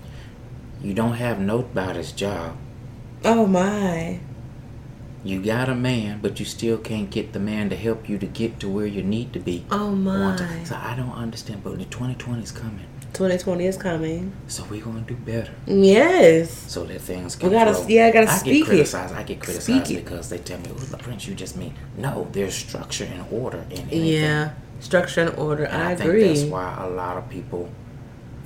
You 0.82 0.94
don't 0.94 1.14
have 1.14 1.38
nobody's 1.40 2.12
job. 2.12 2.56
Oh 3.24 3.46
my. 3.46 4.20
You 5.22 5.42
got 5.42 5.68
a 5.68 5.74
man, 5.74 6.20
but 6.22 6.40
you 6.40 6.46
still 6.46 6.78
can't 6.78 7.10
get 7.10 7.32
the 7.34 7.38
man 7.40 7.68
to 7.70 7.76
help 7.76 8.08
you 8.08 8.16
to 8.18 8.26
get 8.26 8.58
to 8.60 8.68
where 8.68 8.86
you 8.86 9.02
need 9.02 9.32
to 9.34 9.38
be. 9.38 9.64
Oh 9.70 9.90
my. 9.90 10.36
So 10.64 10.76
I 10.76 10.94
don't 10.96 11.12
understand, 11.12 11.62
but 11.62 11.78
the 11.78 11.84
2020 11.84 12.42
is 12.42 12.50
coming. 12.52 12.86
2020 13.12 13.66
is 13.66 13.76
coming. 13.76 14.32
So 14.46 14.64
we're 14.70 14.82
gonna 14.82 15.00
do 15.00 15.14
better. 15.16 15.52
Yes. 15.66 16.50
So 16.68 16.84
that 16.84 17.00
things 17.02 17.36
can 17.36 17.50
We 17.50 17.54
gotta- 17.56 17.74
flow. 17.74 17.86
yeah, 17.88 18.06
I 18.06 18.10
gotta 18.12 18.30
I 18.30 18.36
speak 18.36 18.52
it. 18.54 18.58
get 18.60 18.66
criticized. 18.68 19.14
I 19.14 19.22
get 19.24 19.40
criticized 19.40 19.86
Speak 19.86 19.98
it. 19.98 20.04
because 20.04 20.28
they 20.30 20.38
tell 20.38 20.58
me, 20.58 20.70
"Oh, 20.70 20.78
the 20.78 20.96
Prince, 20.96 21.26
you 21.26 21.34
just 21.34 21.56
mean 21.56 21.74
no." 21.98 22.28
There's 22.32 22.54
structure 22.54 23.04
and 23.04 23.24
order 23.30 23.64
in 23.70 23.80
anything. 23.80 24.06
Yeah. 24.06 24.50
Structure 24.78 25.22
and 25.22 25.36
order. 25.36 25.64
and 25.64 25.82
I, 25.82 25.90
I, 25.90 25.92
agree. 25.92 26.22
think 26.22 26.38
that's 26.38 26.50
why 26.50 26.74
a 26.80 26.88
lot 26.88 27.18
of 27.18 27.28
people 27.28 27.68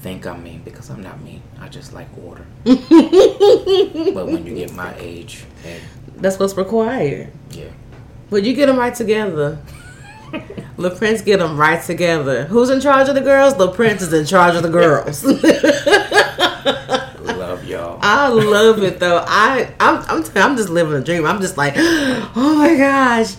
think 0.04 0.26
I'm 0.26 0.42
mean 0.44 0.60
because 0.62 0.90
I'm 0.90 1.02
not 1.02 1.22
mean. 1.22 1.40
I 1.58 1.68
just 1.68 1.94
like 1.94 2.08
order. 2.22 2.44
but 2.64 4.26
when 4.26 4.44
you 4.44 4.54
get 4.54 4.74
my 4.74 4.94
age, 4.98 5.46
hey, 5.62 5.80
That's 6.18 6.38
what's 6.38 6.54
required. 6.58 7.32
yeah, 7.52 7.70
But 8.28 8.42
you 8.42 8.52
get 8.52 8.66
them 8.66 8.76
right 8.76 8.94
together. 8.94 9.58
Le 10.76 10.90
Prince 10.90 11.22
get 11.22 11.38
them 11.38 11.56
right 11.56 11.82
together. 11.82 12.44
Who's 12.44 12.68
in 12.68 12.82
charge 12.82 13.08
of 13.08 13.14
the 13.14 13.22
girls? 13.22 13.56
Le 13.56 13.72
Prince 13.72 14.02
is 14.02 14.12
in 14.12 14.26
charge 14.26 14.54
of 14.54 14.62
the 14.62 14.68
girls. 14.68 15.24
love 17.24 17.64
y'all. 17.64 17.98
I 18.02 18.28
love 18.28 18.82
it 18.82 19.00
though. 19.00 19.24
I 19.26 19.72
I'm 19.80 20.04
I'm, 20.06 20.24
I'm 20.36 20.56
just 20.58 20.68
living 20.68 20.92
a 20.92 21.00
dream. 21.02 21.24
I'm 21.24 21.40
just 21.40 21.56
like, 21.56 21.72
oh 21.78 22.54
my 22.58 22.76
gosh, 22.76 23.36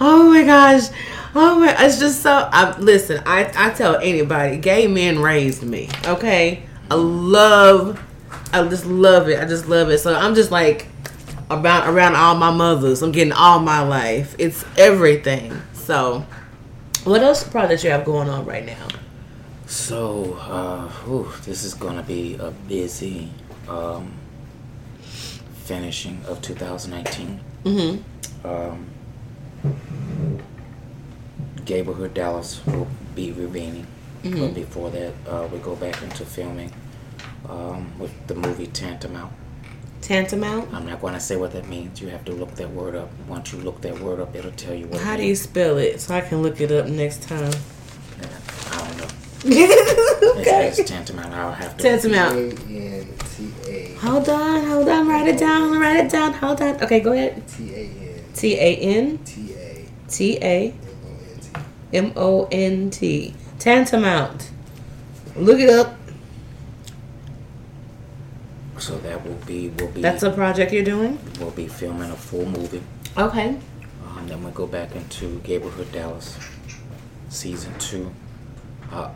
oh 0.00 0.30
my 0.30 0.42
gosh, 0.42 0.88
oh 1.34 1.60
my. 1.60 1.74
It's 1.84 1.98
just 1.98 2.22
so. 2.22 2.48
I 2.52 2.76
listen. 2.78 3.22
I 3.26 3.50
I 3.56 3.70
tell 3.70 3.96
anybody, 3.96 4.56
gay 4.56 4.86
men 4.86 5.20
raised 5.20 5.62
me. 5.62 5.88
Okay, 6.06 6.62
I 6.90 6.94
love. 6.94 8.02
I 8.52 8.66
just 8.68 8.86
love 8.86 9.28
it. 9.28 9.40
I 9.40 9.44
just 9.46 9.68
love 9.68 9.90
it. 9.90 9.98
So 9.98 10.14
I'm 10.14 10.34
just 10.34 10.50
like 10.50 10.86
about 11.50 11.88
around 11.88 12.16
all 12.16 12.34
my 12.34 12.50
mothers. 12.50 13.02
I'm 13.02 13.12
getting 13.12 13.32
all 13.32 13.60
my 13.60 13.80
life. 13.80 14.34
It's 14.38 14.64
everything. 14.76 15.60
So, 15.74 16.26
what 17.04 17.22
else 17.22 17.44
projects 17.44 17.84
you 17.84 17.90
have 17.90 18.04
going 18.04 18.28
on 18.28 18.44
right 18.44 18.64
now? 18.64 18.88
So, 19.66 20.34
uh, 20.40 20.88
whew, 21.04 21.30
this 21.44 21.64
is 21.64 21.74
gonna 21.74 22.02
be 22.02 22.36
a 22.36 22.50
busy 22.50 23.30
um, 23.68 24.12
finishing 25.64 26.22
of 26.26 26.40
2019. 26.42 27.40
Mm-hmm. 27.64 28.46
Um, 28.46 28.86
Gablehood 31.68 32.14
Dallas 32.14 32.64
will 32.66 32.88
be 33.14 33.30
remaining, 33.32 33.86
Mm-hmm. 34.22 34.40
but 34.40 34.54
before 34.54 34.90
that, 34.90 35.12
uh, 35.28 35.46
we 35.52 35.58
go 35.60 35.76
back 35.76 36.02
into 36.02 36.24
filming 36.24 36.72
um, 37.48 37.96
with 38.00 38.10
the 38.26 38.34
movie 38.34 38.66
Tantamount. 38.66 39.32
Tantamount. 40.00 40.74
I'm 40.74 40.86
not 40.86 41.00
going 41.00 41.14
to 41.14 41.20
say 41.20 41.36
what 41.36 41.52
that 41.52 41.68
means. 41.68 42.00
You 42.00 42.08
have 42.08 42.24
to 42.24 42.32
look 42.32 42.52
that 42.56 42.70
word 42.70 42.96
up. 42.96 43.10
Once 43.28 43.52
you 43.52 43.60
look 43.60 43.80
that 43.82 44.00
word 44.00 44.18
up, 44.18 44.34
it'll 44.34 44.50
tell 44.52 44.74
you 44.74 44.86
what. 44.88 45.00
How 45.02 45.14
it 45.14 45.18
do 45.18 45.24
you 45.24 45.36
spell 45.36 45.78
it 45.78 46.00
so 46.00 46.16
I 46.16 46.20
can 46.22 46.42
look 46.42 46.60
it 46.60 46.72
up 46.72 46.86
next 46.88 47.22
time? 47.22 47.52
I 48.72 48.88
don't 48.88 48.98
know. 48.98 49.06
It's, 50.30 50.48
okay. 50.48 50.66
it's 50.68 50.90
tantamount. 50.90 51.32
I'll 51.32 51.52
have 51.52 51.76
to. 51.76 51.82
Tantamount. 51.82 52.58
T-A-N-T-A. 52.66 53.94
Hold 54.00 54.28
on, 54.28 54.64
hold 54.66 54.88
on, 54.88 55.06
write 55.06 55.28
it 55.28 55.38
down, 55.38 55.78
write 55.78 56.04
it 56.06 56.10
down, 56.10 56.32
hold 56.32 56.60
on. 56.60 56.82
Okay, 56.82 56.98
go 57.00 57.12
ahead. 57.12 57.46
T-A-N. 57.46 58.32
T 58.34 58.54
A 58.56 58.76
N 58.76 59.18
T-A. 60.08 60.74
T 61.92 61.96
A 61.96 62.02
M-O-N-T. 62.02 62.08
M 62.08 62.12
O 62.16 62.48
N 62.50 62.90
T. 62.90 63.34
Tantamount. 63.58 64.50
Look 65.36 65.58
it 65.60 65.70
up. 65.70 65.94
So 68.78 68.96
that 68.98 69.24
will 69.26 69.34
be. 69.46 69.68
Will 69.70 69.88
be. 69.88 70.00
That's 70.00 70.22
a 70.22 70.30
project 70.30 70.72
you're 70.72 70.84
doing? 70.84 71.18
We'll 71.40 71.50
be 71.50 71.66
filming 71.68 72.10
a 72.10 72.16
full 72.16 72.46
movie. 72.46 72.82
Okay. 73.16 73.58
Um, 74.06 74.26
then 74.28 74.42
we'll 74.42 74.52
go 74.52 74.66
back 74.66 74.94
into 74.94 75.40
Gablehood 75.40 75.90
Dallas, 75.92 76.38
season 77.28 77.76
two. 77.78 78.12
Uh, 78.92 79.10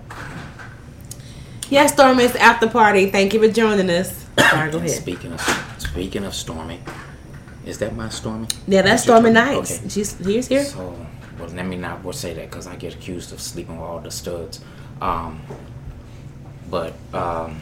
Yes, 1.71 1.95
Stormy, 1.95 2.25
it's 2.25 2.35
the 2.35 2.43
after 2.43 2.69
party. 2.69 3.11
Thank 3.11 3.33
you 3.33 3.41
for 3.41 3.49
joining 3.49 3.89
us. 3.89 4.27
Sorry, 4.39 4.71
go 4.71 4.77
ahead. 4.77 4.91
Speaking 4.91 5.33
of 5.33 5.41
speaking 5.79 6.23
of 6.25 6.35
Stormy, 6.35 6.81
is 7.65 7.79
that 7.79 7.97
my 7.97 8.11
Stormy? 8.11 8.47
Yeah, 8.67 8.83
that's 8.83 9.05
Stormy? 9.05 9.31
Nights. 9.31 9.79
Okay. 9.79 9.89
She's 9.89 10.19
he's 10.19 10.49
here. 10.49 10.65
So, 10.65 10.95
well, 11.43 11.51
let 11.51 11.67
me 11.67 11.77
not 11.77 12.15
say 12.15 12.35
that 12.35 12.51
because 12.51 12.69
I 12.69 12.77
get 12.77 12.95
accused 12.95 13.33
of 13.33 13.41
sleeping 13.41 13.77
with 13.77 13.89
all 13.89 13.99
the 13.99 14.13
studs. 14.13 14.61
Um, 15.01 15.41
but 16.71 16.95
um, 17.13 17.61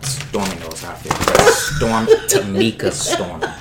Stormy 0.00 0.54
knows 0.60 0.82
how 0.82 0.92
I 0.92 0.94
feel. 0.94 1.12
Storm, 1.52 2.06
Tamika 2.28 2.92
Stormy. 2.92 3.46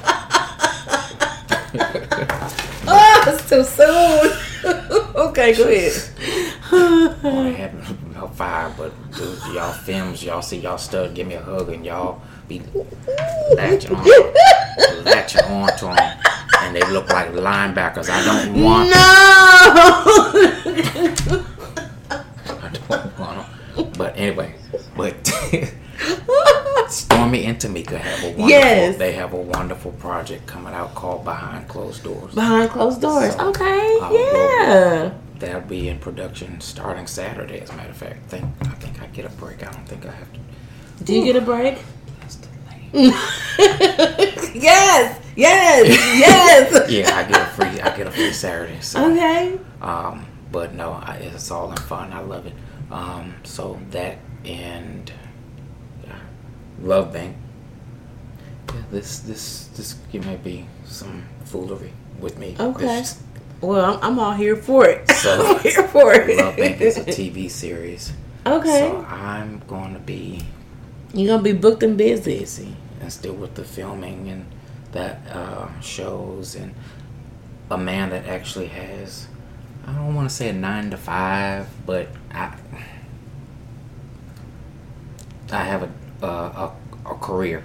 Oh, 2.90 3.24
it's 3.28 3.50
too 3.50 3.64
soon. 3.66 4.32
okay, 5.16 5.54
go 5.54 5.68
ahead. 5.68 7.18
only 7.24 7.54
having 7.54 7.82
about 8.12 8.34
five, 8.36 8.78
but 8.78 8.94
dude, 9.12 9.38
y'all 9.54 9.74
films, 9.74 10.24
y'all 10.24 10.42
see 10.42 10.60
y'all 10.60 10.78
stud 10.78 11.14
give 11.14 11.28
me 11.28 11.36
a 11.36 11.42
hug 11.42 11.68
and 11.70 11.86
y'all 11.86 12.22
be 12.48 12.62
latching 13.56 13.94
on, 13.94 14.06
latching 15.04 15.44
on 15.44 15.68
to 15.78 15.86
them, 15.86 16.18
and 16.68 16.76
they 16.76 16.86
look 16.92 17.10
like 17.10 17.32
linebackers. 17.32 18.10
I 18.10 18.24
don't 18.26 18.62
want, 18.62 18.90
No. 18.90 18.96
I 22.50 22.70
don't 22.90 23.20
want 23.20 23.38
'em. 23.78 23.92
But 23.98 24.18
anyway, 24.18 24.56
but 24.96 25.16
Stormy 26.90 27.46
and 27.46 27.58
Tamika 27.58 27.98
have 27.98 28.24
a 28.24 28.28
wonderful, 28.28 28.50
Yes. 28.50 28.98
they 28.98 29.14
have 29.14 29.34
a 29.34 29.38
wonderful 29.38 29.92
project 29.94 30.46
coming 30.46 30.74
out 30.74 30.94
called 30.96 31.24
Behind 31.24 31.68
Closed 31.68 32.04
Doors. 32.04 32.34
Behind 32.36 32.70
closed 32.70 33.02
doors. 33.02 33.34
So, 33.36 33.50
Okay. 33.50 33.98
uh, 34.02 34.10
we'll 34.12 35.14
that'll 35.40 35.62
be 35.62 35.88
in 35.90 36.00
production 36.00 36.60
starting 36.62 37.08
Saturday. 37.08 37.60
As 37.62 37.70
a 37.70 37.74
matter 37.76 37.90
of 37.92 37.98
fact, 37.98 38.18
I 38.26 38.28
think 38.30 38.46
I 38.62 38.70
think 38.76 39.02
I 39.02 39.06
get 39.08 39.26
a 39.26 39.30
break. 39.30 39.62
I 39.66 39.72
don't 39.72 39.88
think 39.88 40.06
I 40.06 40.12
have 40.12 40.32
to. 40.34 41.04
Do 41.04 41.14
you 41.14 41.24
get 41.24 41.36
a 41.38 41.42
break? 41.42 41.78
Yes, 44.54 45.20
yes, 45.38 45.88
yes. 46.20 46.92
yeah, 46.92 47.16
I 47.18 47.24
get 47.24 47.42
a 47.42 47.46
free. 47.46 47.82
I 47.82 47.96
get 47.98 48.08
a 48.08 48.12
free 48.12 48.32
Saturday. 48.34 48.80
So, 48.82 49.12
Okay. 49.12 49.58
um, 49.82 50.26
but 50.52 50.74
no, 50.74 50.92
I, 50.94 51.16
it's 51.22 51.52
all 51.52 51.72
in 51.72 51.78
fun. 51.78 52.12
I 52.12 52.20
love 52.22 52.46
it. 52.46 52.54
Um, 52.92 53.36
so 53.44 53.80
that 53.92 54.18
and 54.46 55.12
uh, 56.08 56.14
Love 56.82 57.14
Bank. 57.14 57.36
Yeah, 58.74 58.82
this 58.92 59.20
this 59.20 59.68
this 59.78 59.96
it 60.12 60.26
may 60.26 60.36
be 60.38 60.66
some 60.86 61.24
foolery 61.46 61.92
with 62.20 62.38
me. 62.38 62.56
Okay. 62.60 62.86
This- 62.86 63.22
Well, 63.62 63.96
I'm, 63.96 64.00
I'm 64.04 64.20
all 64.20 64.34
here 64.34 64.56
for 64.56 64.86
it. 64.88 65.10
So, 65.18 65.34
I'm 65.58 65.60
here 65.66 65.88
for 65.90 66.14
it. 66.14 66.38
Love 66.38 66.56
Bank 66.58 66.80
is 66.82 66.98
a 66.98 67.04
TV 67.04 67.50
series. 67.50 68.14
Okay. 68.46 68.80
So 68.80 69.04
I'm 69.10 69.60
going 69.68 69.94
to 69.94 70.00
be 70.00 70.42
You're 71.14 71.28
gonna 71.28 71.44
be 71.44 71.54
booked 71.54 71.82
and 71.84 71.98
busy. 71.98 72.40
busy 72.40 72.76
and 73.02 73.12
still 73.12 73.34
with 73.34 73.56
the 73.56 73.64
filming 73.66 74.30
and 74.30 74.46
that 74.98 75.20
uh, 75.32 75.68
shows 75.80 76.56
and 76.56 76.74
a 77.70 77.78
man 77.78 78.10
that 78.10 78.26
actually 78.26 78.68
has 78.68 79.28
I 79.86 79.94
don't 79.94 80.16
want 80.16 80.28
to 80.30 80.36
say 80.36 80.50
a 80.50 80.54
nine 80.54 80.90
to 80.92 80.98
five, 80.98 81.68
but 81.86 82.08
I 82.34 82.54
I 85.52 85.64
have 85.64 85.84
a 85.84 85.90
a, 86.26 86.28
a, 86.28 86.72
a 87.06 87.16
career. 87.16 87.64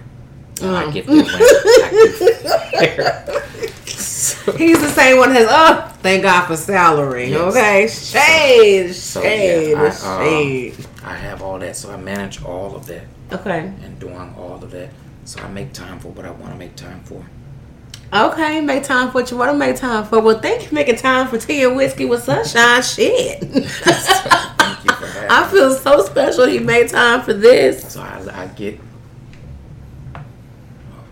And 0.61 0.77
I 0.77 0.85
Mm. 0.85 0.93
get 0.93 1.07
there 1.07 1.25
when 1.25 1.35
I 1.35 1.91
get 1.91 2.19
there. 2.79 4.59
He's 4.59 4.81
the 4.81 4.89
same 4.91 5.17
one 5.19 5.35
as 5.35 5.47
oh, 5.49 5.89
thank 6.03 6.23
God 6.23 6.47
for 6.47 6.57
salary. 6.57 7.31
Yes. 7.31 7.57
Okay. 7.57 7.89
Shade, 7.89 8.95
So, 8.95 9.23
shade, 9.23 9.71
yeah, 9.73 9.83
I, 9.83 10.19
shade. 10.25 10.87
I 11.03 11.15
have 11.17 11.43
all 11.43 11.59
that, 11.59 11.75
so 11.77 11.91
I 11.91 11.97
manage 11.97 12.43
all 12.45 12.77
of 12.77 12.87
that 12.87 13.05
Okay. 13.33 13.61
and 13.83 13.99
doing 13.99 14.35
all 14.39 14.63
of 14.63 14.71
that. 14.71 14.91
So 15.25 15.41
I 15.41 15.49
make 15.49 15.73
time 15.73 15.99
for 16.01 16.09
what 16.09 16.25
I 16.25 16.31
want 16.31 16.53
to 16.53 16.59
make 16.59 16.75
time 16.77 17.03
for. 17.05 17.25
Okay, 18.13 18.61
make 18.61 18.83
time 18.83 19.09
for 19.09 19.15
what 19.15 19.31
you 19.31 19.39
want 19.39 19.53
to 19.53 19.57
make 19.57 19.77
time 19.77 20.05
for. 20.05 20.21
Well, 20.21 20.39
thank 20.39 20.63
you 20.63 20.69
for 20.69 20.75
making 20.75 20.97
time 20.97 21.29
for 21.29 21.39
tea 21.39 21.65
and 21.65 21.77
whiskey 21.77 22.05
with 22.05 22.25
sunshine. 22.25 22.83
Shit. 22.83 23.41
Thank 23.43 24.85
you 24.85 24.93
for 24.93 25.07
having 25.07 25.31
I 25.31 25.49
feel 25.51 25.75
so 25.75 26.05
special 26.05 26.47
he 26.47 26.59
made 26.59 26.89
time 26.91 27.23
for 27.23 27.33
this. 27.33 27.91
So 27.93 28.03
I, 28.03 28.43
I 28.43 28.47
get. 28.49 28.79
Oh 30.15 30.21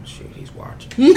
shoot, 0.05 0.26
he's 0.35 0.52
watching. 0.52 0.93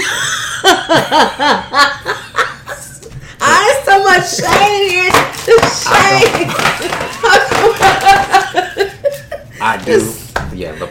I 3.40 3.82
so 3.84 4.02
much 4.04 4.36
shade 4.36 4.90
here. 4.90 5.12
The 5.44 5.60
shade. 5.84 6.48
I 9.60 9.76
do. 9.84 10.56
Yeah, 10.56 10.72
the 10.76 10.86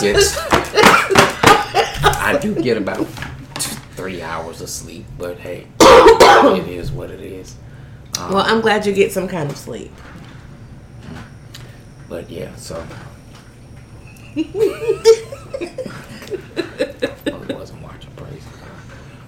gets. 0.00 0.87
I 2.02 2.38
do 2.40 2.54
get 2.54 2.76
about 2.76 2.98
two, 2.98 3.04
three 3.96 4.22
hours 4.22 4.60
of 4.60 4.68
sleep, 4.68 5.04
but 5.18 5.38
hey, 5.38 5.66
it 5.80 6.68
is 6.68 6.90
what 6.92 7.10
it 7.10 7.20
is. 7.20 7.56
Um, 8.18 8.32
well, 8.34 8.44
I'm 8.46 8.60
glad 8.60 8.84
you 8.86 8.92
get 8.92 9.12
some 9.12 9.28
kind 9.28 9.50
of 9.50 9.56
sleep. 9.56 9.92
but 12.08 12.28
yeah, 12.30 12.54
so 12.56 12.76
oh, 14.36 14.42
he 17.46 17.54
wasn't 17.54 17.82
watching. 17.82 18.10
Praise 18.16 18.42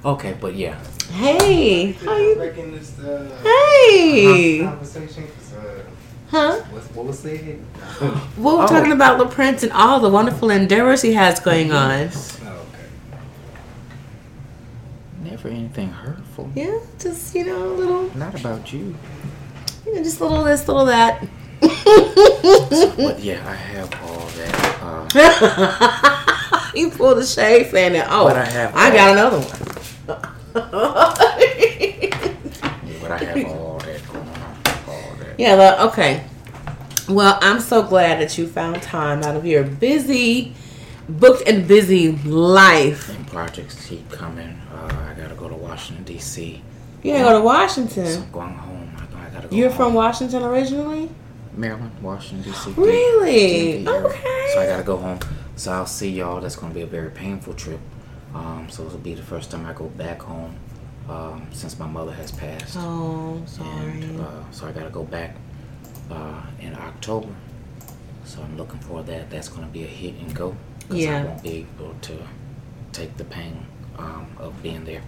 God. 0.03 0.13
Okay, 0.15 0.37
but 0.41 0.55
yeah, 0.55 0.79
Hey, 1.13 1.93
how 1.93 2.17
you? 2.17 2.37
Making 2.39 2.73
this 2.73 2.99
uh, 2.99 3.29
Hey, 3.43 4.61
conversation. 4.65 5.25
'cause, 5.27 5.53
uh, 5.55 5.83
huh? 6.31 6.61
what's, 6.71 6.87
what 6.95 7.07
was 7.07 7.19
said? 7.19 7.59
Well, 8.39 8.59
we're 8.59 8.65
Oh. 8.65 8.67
talking 8.69 8.93
about 8.93 9.19
LaPrince 9.21 9.63
and 9.63 9.73
all 9.73 10.01
the 10.01 10.09
wonderful 10.09 10.51
endeavors 10.51 11.03
he 11.03 11.13
has 11.15 11.41
going 11.41 11.73
on. 11.73 12.11
Never 15.43 15.55
anything 15.57 15.89
hurtful. 15.89 16.51
Yeah, 16.55 16.79
just 16.99 17.35
you 17.35 17.47
know, 17.47 17.65
a 17.65 17.73
little, 17.73 18.15
Not 18.15 18.39
about 18.39 18.71
you. 18.75 18.95
you 19.87 19.95
know, 19.95 20.03
just 20.03 20.21
a 20.21 20.27
little 20.27 20.45
this, 20.45 20.69
little 20.69 20.85
that. 20.85 21.27
But 21.63 23.21
yeah, 23.21 23.43
I 23.49 23.55
have 23.55 23.91
all 24.03 24.27
that. 24.37 25.09
Uh, 25.15 26.73
you 26.75 26.91
pulled 26.91 27.17
the 27.19 27.25
shade 27.25 27.71
saying 27.71 27.95
that. 27.95 28.09
Oh, 28.11 28.25
But 28.29 28.37
I 28.37 28.45
have 28.45 28.77
I 28.77 28.91
got 28.95 29.13
another 29.13 29.39
one. 29.39 30.35
but 33.01 33.11
I 33.11 33.19
have 33.25 33.47
all 33.51 33.79
that 33.79 34.07
going 34.09 34.29
on. 34.29 34.57
All 34.89 35.15
that. 35.21 35.39
yeah, 35.39 35.57
well, 35.57 35.89
okay. 35.89 36.23
Well, 37.09 37.39
I'm 37.41 37.61
so 37.61 37.83
glad 37.83 38.21
that 38.21 38.37
you 38.37 38.47
found 38.47 38.83
time 38.83 39.23
out 39.23 39.37
of 39.37 39.47
your 39.47 39.65
busy, 39.65 40.53
booked 41.09 41.49
and 41.49 41.67
busy 41.67 42.13
life. 42.13 43.09
And 43.09 43.27
projects 43.27 43.87
keep 43.87 44.11
coming. 44.11 44.60
Uh, 44.81 45.11
I 45.11 45.15
gotta 45.21 45.35
go 45.35 45.49
to 45.49 45.55
Washington 45.55 46.05
D.C. 46.05 46.63
You 47.03 47.13
gotta 47.13 47.25
go 47.25 47.31
to 47.33 47.37
So 47.39 47.43
Washington. 47.45 48.23
I'm 48.23 48.31
going 48.33 48.55
home. 48.55 48.97
I, 48.97 49.27
I 49.27 49.31
gotta 49.31 49.49
go. 49.49 49.57
You're 49.57 49.69
home. 49.69 49.77
from 49.77 49.95
Washington 49.95 50.43
originally? 50.43 51.11
Maryland, 51.55 51.93
Washington 52.03 52.51
D.C. 52.53 52.71
Really? 52.73 53.87
Okay. 53.87 54.51
So 54.55 54.61
I 54.61 54.67
gotta 54.67 54.83
go 54.85 54.97
home. 54.97 55.19
So 55.57 55.73
I'll 55.73 55.87
see 55.87 56.11
y'all. 56.11 56.41
That's 56.41 56.57
gonna 56.57 56.73
be 56.75 56.83
a 56.83 56.87
very 56.87 57.11
painful 57.11 57.55
trip. 57.55 57.81
Um, 58.35 58.69
so 58.71 58.85
will 58.85 58.97
be 58.99 59.15
the 59.15 59.23
first 59.23 59.51
time 59.51 59.67
I 59.67 59.73
go 59.73 59.87
back 59.87 60.23
home 60.23 60.55
um, 61.09 61.47
since 61.53 61.79
my 61.79 61.87
mother 61.87 62.13
has 62.13 62.31
passed. 62.31 62.77
Oh, 62.79 63.43
sorry. 63.47 63.69
And 64.03 64.21
uh, 64.21 64.51
so 64.53 64.67
I 64.69 64.73
gotta 64.73 64.91
go 64.91 65.03
back 65.05 65.37
uh, 66.11 66.41
in 66.61 66.75
October. 66.75 67.29
So 68.25 68.41
I'm 68.43 68.57
looking 68.57 68.79
for 68.81 69.03
that. 69.03 69.29
That's 69.31 69.49
gonna 69.49 69.67
be 69.67 69.83
a 69.83 69.87
hit 69.89 70.15
and 70.15 70.35
go. 70.35 70.57
'cause 70.89 70.99
Yeah. 70.99 71.23
I 71.23 71.25
won't 71.25 71.43
be 71.43 71.67
able 71.79 71.95
to 72.03 72.17
take 72.93 73.17
the 73.17 73.25
pain 73.25 73.67
um, 73.99 74.27
of 74.39 74.61
being 74.63 74.85
there. 74.85 75.03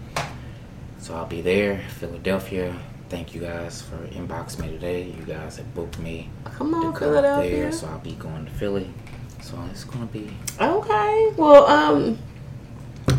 So 0.98 1.14
I'll 1.14 1.26
be 1.26 1.40
there, 1.40 1.80
Philadelphia. 1.98 2.76
Thank 3.08 3.34
you 3.34 3.40
guys 3.40 3.82
for 3.82 3.96
inboxing 4.08 4.60
me 4.60 4.68
today. 4.70 5.02
You 5.04 5.24
guys 5.24 5.56
have 5.56 5.74
booked 5.74 5.98
me 5.98 6.30
Come 6.44 6.70
to 6.70 6.76
on, 6.76 6.82
come 6.82 6.92
up 6.92 6.98
Philadelphia. 6.98 7.56
there, 7.56 7.72
so 7.72 7.86
I'll 7.88 7.98
be 7.98 8.12
going 8.14 8.44
to 8.46 8.50
Philly. 8.52 8.88
So 9.42 9.58
it's 9.70 9.84
gonna 9.84 10.06
be 10.06 10.30
Okay. 10.60 11.32
Well, 11.36 11.66
um, 11.66 12.18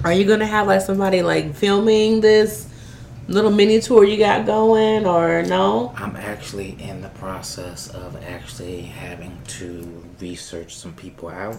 are 0.03 0.13
you 0.13 0.25
gonna 0.25 0.45
have 0.47 0.67
like 0.67 0.81
somebody 0.81 1.21
like 1.21 1.53
filming 1.53 2.21
this 2.21 2.69
little 3.27 3.51
mini 3.51 3.79
tour 3.81 4.03
you 4.03 4.17
got 4.17 4.45
going, 4.45 5.05
or 5.05 5.43
no? 5.43 5.93
I'm 5.97 6.15
actually 6.15 6.81
in 6.81 7.01
the 7.01 7.09
process 7.09 7.87
of 7.89 8.21
actually 8.23 8.81
having 8.81 9.37
to 9.59 10.03
research 10.19 10.75
some 10.75 10.93
people 10.93 11.29
out. 11.29 11.57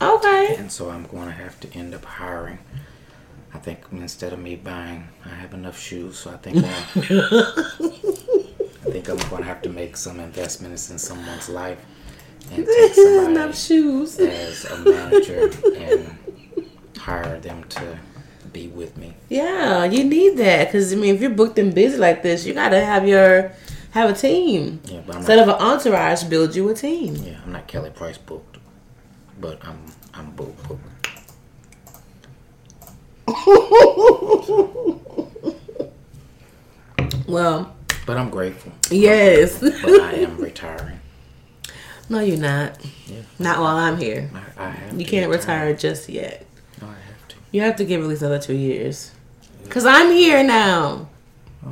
Okay. 0.00 0.56
And 0.56 0.70
so 0.70 0.90
I'm 0.90 1.04
going 1.06 1.26
to 1.26 1.32
have 1.32 1.58
to 1.60 1.72
end 1.74 1.94
up 1.94 2.04
hiring. 2.04 2.58
I 3.52 3.58
think 3.58 3.80
instead 3.92 4.32
of 4.32 4.38
me 4.38 4.56
buying, 4.56 5.08
I 5.24 5.30
have 5.30 5.54
enough 5.54 5.78
shoes, 5.78 6.18
so 6.18 6.30
I 6.30 6.36
think 6.36 6.56
I, 6.64 6.70
think 8.90 9.08
I'm 9.08 9.16
going 9.28 9.42
to 9.42 9.48
have 9.48 9.62
to 9.62 9.68
make 9.68 9.96
some 9.96 10.20
investments 10.20 10.90
in 10.90 10.98
someone's 10.98 11.48
life 11.48 11.78
and 12.52 12.66
take 12.66 12.96
Enough 13.28 13.56
shoes. 13.58 14.18
as 14.18 14.64
a 14.66 14.78
manager 14.78 15.50
and 15.76 16.16
hire 16.96 17.38
them 17.40 17.64
to 17.70 17.98
be 18.52 18.68
with 18.68 18.96
me. 18.96 19.14
Yeah, 19.28 19.84
you 19.84 20.04
need 20.04 20.36
that 20.38 20.66
because 20.68 20.92
I 20.92 20.96
mean, 20.96 21.14
if 21.14 21.20
you're 21.20 21.30
booked 21.30 21.58
and 21.58 21.74
busy 21.74 21.98
like 21.98 22.22
this, 22.22 22.46
you 22.46 22.54
gotta 22.54 22.80
have 22.84 23.06
your 23.06 23.52
have 23.92 24.10
a 24.10 24.14
team. 24.14 24.80
Yeah, 24.84 25.00
but 25.06 25.14
I'm 25.16 25.18
Instead 25.20 25.36
not, 25.44 25.48
of 25.48 25.60
an 25.60 25.66
entourage, 25.66 26.24
build 26.24 26.54
you 26.54 26.68
a 26.68 26.74
team. 26.74 27.16
yeah, 27.16 27.40
I'm 27.44 27.52
not 27.52 27.66
Kelly 27.66 27.90
Price 27.90 28.18
booked, 28.18 28.58
but 29.40 29.58
I'm 29.64 29.78
I'm 30.14 30.30
booked. 30.32 30.68
booked. 30.68 30.84
Well, 37.26 37.74
But 38.06 38.16
I'm 38.16 38.30
grateful. 38.30 38.72
yes. 38.90 39.60
But 39.60 39.74
I 40.00 40.12
am 40.14 40.36
retiring. 40.38 40.98
no, 42.08 42.18
you're 42.20 42.36
not. 42.38 42.84
Yeah, 43.06 43.22
Not 43.38 43.58
while 43.60 43.76
I'm 43.76 43.98
here. 43.98 44.30
I, 44.58 44.64
I 44.66 44.70
have 44.70 44.98
You 45.00 45.06
can't 45.06 45.30
retire 45.30 45.74
just 45.74 46.08
yet. 46.08 46.44
No, 46.80 46.88
I 46.88 46.92
have 46.94 47.28
to. 47.28 47.36
You 47.52 47.60
have 47.62 47.76
to 47.76 47.84
give 47.84 48.02
at 48.02 48.08
least 48.08 48.22
another 48.22 48.40
two 48.40 48.56
years. 48.56 49.12
Cause 49.68 49.86
I'm 49.86 50.10
here 50.10 50.42
now. 50.42 51.08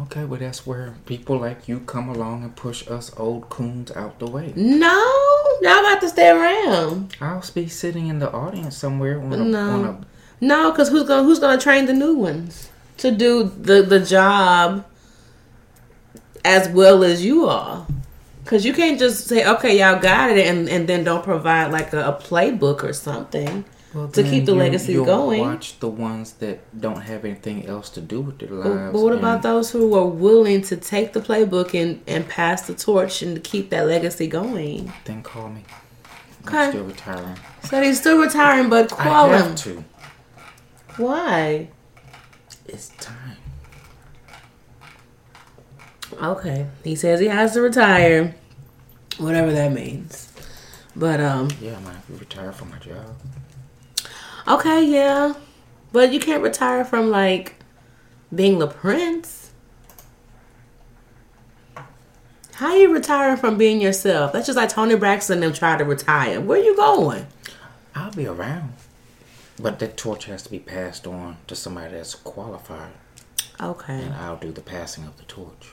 Okay, 0.03 0.25
well 0.25 0.39
that's 0.39 0.65
where 0.67 0.95
people 1.07 1.39
like 1.39 1.67
you 1.67 1.81
come 1.81 2.09
along 2.09 2.45
and 2.45 2.55
push 2.55 2.87
us 2.89 3.11
old 3.17 3.49
coons 3.49 3.91
out 3.93 4.19
the 4.21 4.27
way. 4.27 4.53
No, 4.55 5.57
y'all 5.63 5.83
got 5.83 6.01
to 6.03 6.09
stay 6.09 6.29
around. 6.31 7.17
I'll 7.21 7.43
be 7.55 7.67
sitting 7.69 8.07
in 8.07 8.19
the 8.21 8.31
audience 8.31 8.77
somewhere 8.77 9.21
on 9.21 9.33
a, 9.33 9.37
No. 9.39 9.71
on 9.71 9.85
a 9.87 9.99
No, 10.41 10.73
cause 10.73 10.89
who's 10.89 11.05
gonna 11.05 11.25
who's 11.25 11.39
gonna 11.39 11.61
train 11.61 11.87
the 11.87 11.93
new 11.93 12.15
ones 12.15 12.69
to 12.99 13.11
do 13.11 13.45
the 13.45 13.83
the 13.83 14.01
job 14.01 14.85
as 16.45 16.69
well 16.69 17.03
as 17.05 17.25
you 17.25 17.47
are? 17.47 17.87
Cause 18.45 18.65
you 18.65 18.73
can't 18.73 18.99
just 18.99 19.27
say 19.27 19.47
okay, 19.47 19.79
y'all 19.79 20.01
got 20.01 20.31
it, 20.31 20.47
and 20.47 20.69
and 20.69 20.89
then 20.89 21.05
don't 21.05 21.23
provide 21.25 21.71
like 21.73 21.93
a, 21.93 22.09
a 22.09 22.13
playbook 22.15 22.83
or 22.83 22.93
something. 22.93 23.65
Well, 23.95 24.09
to 24.09 24.23
keep 24.23 24.45
the 24.45 24.53
you- 24.53 24.59
legacy 24.59 24.95
going. 24.95 25.41
Watch 25.41 25.81
the 25.81 25.89
ones 25.89 26.33
that 26.35 26.59
don't 26.79 27.01
have 27.01 27.25
anything 27.25 27.67
else 27.67 27.89
to 27.91 28.01
do 28.03 28.21
with 28.21 28.39
their 28.39 28.51
lives. 28.51 28.93
but 28.93 29.01
what 29.01 29.15
about 29.15 29.43
those 29.43 29.71
who 29.71 29.95
are 29.95 30.07
willing 30.07 30.61
to 30.63 30.77
take 30.77 31.15
the 31.15 31.21
playbook 31.21 31.73
and, 31.75 32.03
and 32.07 32.29
pass 32.29 32.67
the 32.67 32.75
torch 32.75 33.23
and 33.23 33.35
to 33.37 33.41
keep 33.41 33.71
that 33.71 33.87
legacy 33.87 34.27
going? 34.27 34.93
Then 35.07 35.23
call 35.23 35.49
me. 35.49 35.65
Okay. 36.47 36.57
I'm 36.59 36.71
still 36.71 36.85
retiring. 36.85 37.37
So 37.65 37.83
he's 37.83 37.99
still 37.99 38.19
retiring, 38.21 38.69
but 38.69 38.93
I 38.93 39.05
call 39.05 39.29
have 39.31 39.47
him. 39.47 39.55
to. 39.57 39.85
Why? 40.99 41.69
It's 42.67 42.89
time. 43.01 43.37
Okay. 46.21 46.67
He 46.85 46.95
says 46.97 47.21
he 47.21 47.27
has 47.27 47.53
to 47.55 47.61
retire. 47.63 48.35
Whatever 49.19 49.53
that 49.53 49.73
means. 49.73 50.33
But 50.95 51.21
um 51.21 51.49
Yeah, 51.61 51.77
I 51.77 51.81
might 51.81 51.95
have 51.95 52.07
to 52.09 52.13
retire 52.15 52.53
from 52.53 52.71
my 52.71 52.79
job. 52.79 53.17
okay, 54.47 54.85
yeah. 54.85 55.35
But 55.93 56.13
you 56.13 56.21
can't 56.21 56.43
retire 56.43 56.85
from 56.85 57.11
like 57.11 57.55
being 58.35 58.59
the 58.59 58.67
prince. 58.67 59.51
How 62.55 62.75
you 62.75 62.93
retiring 62.93 63.37
from 63.37 63.57
being 63.57 63.81
yourself? 63.81 64.33
That's 64.33 64.47
just 64.47 64.57
like 64.57 64.69
Toni 64.69 64.97
Braxton 64.97 65.35
and 65.35 65.43
them 65.45 65.53
try 65.53 65.77
to 65.79 65.85
retire. 65.85 66.41
Where 66.41 66.59
you 66.59 66.75
going? 66.75 67.27
I'll 67.95 68.11
be 68.11 68.27
around. 68.27 68.73
But 69.61 69.79
that 69.81 69.97
torch 69.97 70.27
has 70.27 70.43
to 70.43 70.51
be 70.51 70.61
passed 70.61 71.07
on 71.07 71.39
to 71.49 71.57
somebody 71.57 71.95
that's 71.95 72.15
qualified, 72.15 72.93
Okay. 73.61 74.03
and 74.03 74.15
I'll 74.15 74.37
do 74.37 74.53
the 74.53 74.61
passing 74.61 75.05
of 75.05 75.17
the 75.17 75.25
torch. 75.25 75.73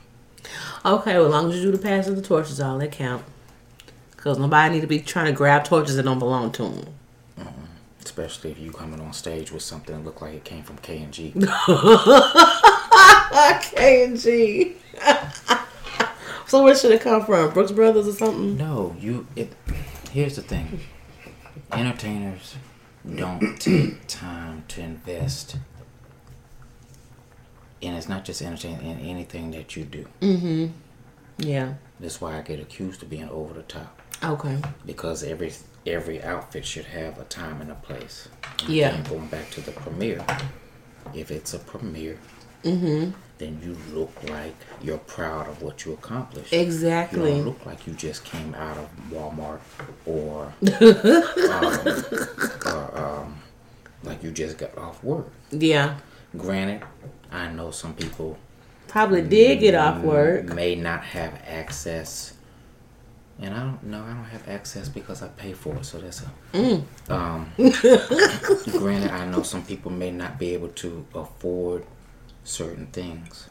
Okay, 0.83 1.13
well, 1.15 1.25
as 1.27 1.31
long 1.31 1.51
as 1.51 1.57
you 1.57 1.63
do 1.65 1.71
the 1.71 1.77
passing 1.77 2.13
of 2.13 2.21
the 2.21 2.27
torches, 2.27 2.59
all 2.59 2.79
that 2.79 2.91
count. 2.91 3.23
Cause 4.17 4.39
nobody 4.39 4.75
need 4.75 4.81
to 4.81 4.87
be 4.87 4.99
trying 4.99 5.27
to 5.27 5.31
grab 5.31 5.65
torches 5.65 5.97
that 5.97 6.03
don't 6.03 6.17
belong 6.17 6.51
to 6.53 6.63
them. 6.63 6.85
Mm-hmm. 7.39 7.65
Especially 8.03 8.49
if 8.51 8.57
you 8.57 8.71
coming 8.71 8.99
on 8.99 9.13
stage 9.13 9.51
with 9.51 9.61
something 9.61 9.95
that 9.95 10.03
look 10.03 10.19
like 10.19 10.33
it 10.33 10.43
came 10.43 10.63
from 10.63 10.77
K 10.79 11.03
and 11.03 11.13
G. 11.13 11.31
K 13.61 14.05
and 14.05 14.19
G. 14.19 14.77
so 16.47 16.63
where 16.63 16.75
should 16.75 16.89
it 16.91 17.01
come 17.01 17.23
from? 17.23 17.53
Brooks 17.53 17.71
Brothers 17.71 18.07
or 18.07 18.13
something? 18.13 18.57
No, 18.57 18.95
you. 18.99 19.27
It. 19.35 19.53
Here's 20.11 20.37
the 20.37 20.41
thing. 20.41 20.79
Entertainers 21.71 22.55
don't 23.15 23.55
take 23.59 24.07
time 24.07 24.63
to 24.69 24.81
invest. 24.81 25.57
And 27.81 27.95
it's 27.95 28.09
not 28.09 28.25
just 28.25 28.41
entertainment 28.41 28.99
in 28.99 29.05
anything 29.05 29.51
that 29.51 29.75
you 29.75 29.83
do. 29.83 30.07
Mm-hmm. 30.21 30.67
Yeah. 31.37 31.73
That's 31.99 32.19
why 32.19 32.37
I 32.37 32.41
get 32.41 32.59
accused 32.59 33.03
of 33.03 33.09
being 33.09 33.29
over 33.29 33.53
the 33.53 33.61
top. 33.63 34.01
Okay. 34.23 34.57
because 34.85 35.23
every 35.23 35.51
every 35.85 36.23
outfit 36.23 36.65
should 36.65 36.85
have 36.85 37.19
a 37.19 37.25
time 37.25 37.61
and 37.61 37.69
a 37.69 37.75
place. 37.75 38.27
Yeah. 38.67 38.99
going 39.09 39.27
back 39.27 39.51
to 39.51 39.61
the 39.61 39.71
premiere, 39.71 40.25
if 41.13 41.29
it's 41.31 41.53
a 41.53 41.59
premiere, 41.59 42.17
Mm-hmm. 42.65 43.11
then 43.37 43.59
you 43.63 43.77
look 43.95 44.11
like 44.29 44.55
you're 44.81 44.97
proud 44.97 45.47
of 45.47 45.61
what 45.61 45.85
you 45.85 45.93
accomplished. 45.93 46.51
Exactly. 46.51 47.29
You 47.31 47.35
don't 47.37 47.45
look 47.45 47.65
like 47.65 47.85
you 47.87 47.93
just 47.93 48.23
came 48.25 48.53
out 48.55 48.77
of 48.77 48.89
Walmart 49.11 49.59
or 50.05 50.51
um, 51.51 52.73
or 52.73 52.99
um, 52.99 53.35
like 54.03 54.23
you 54.23 54.31
just 54.31 54.57
got 54.57 54.77
off 54.77 55.03
work. 55.03 55.27
Yeah. 55.51 55.97
Granted, 56.37 56.81
I 57.31 57.47
know 57.51 57.71
some 57.71 57.93
people 57.93 58.37
Probably 58.87 59.21
did 59.21 59.59
get 59.59 59.75
off 59.75 60.01
work. 60.01 60.45
may 60.53 60.75
not 60.75 61.03
have 61.03 61.33
access. 61.47 62.33
And 63.41 63.53
I 63.53 63.59
don't 63.59 63.83
know. 63.83 64.01
I 64.01 64.13
don't 64.13 64.23
have 64.25 64.47
access 64.47 64.87
because 64.87 65.21
I 65.21 65.27
pay 65.27 65.51
for 65.51 65.75
it. 65.75 65.85
So 65.85 65.97
that's 65.97 66.21
a. 66.21 66.31
Mm. 66.57 66.83
Um, 67.09 67.51
granted, 68.79 69.11
I 69.11 69.25
know 69.25 69.43
some 69.43 69.63
people 69.65 69.91
may 69.91 70.11
not 70.11 70.39
be 70.39 70.53
able 70.53 70.69
to 70.69 71.05
afford 71.13 71.85
certain 72.45 72.85
things, 72.87 73.49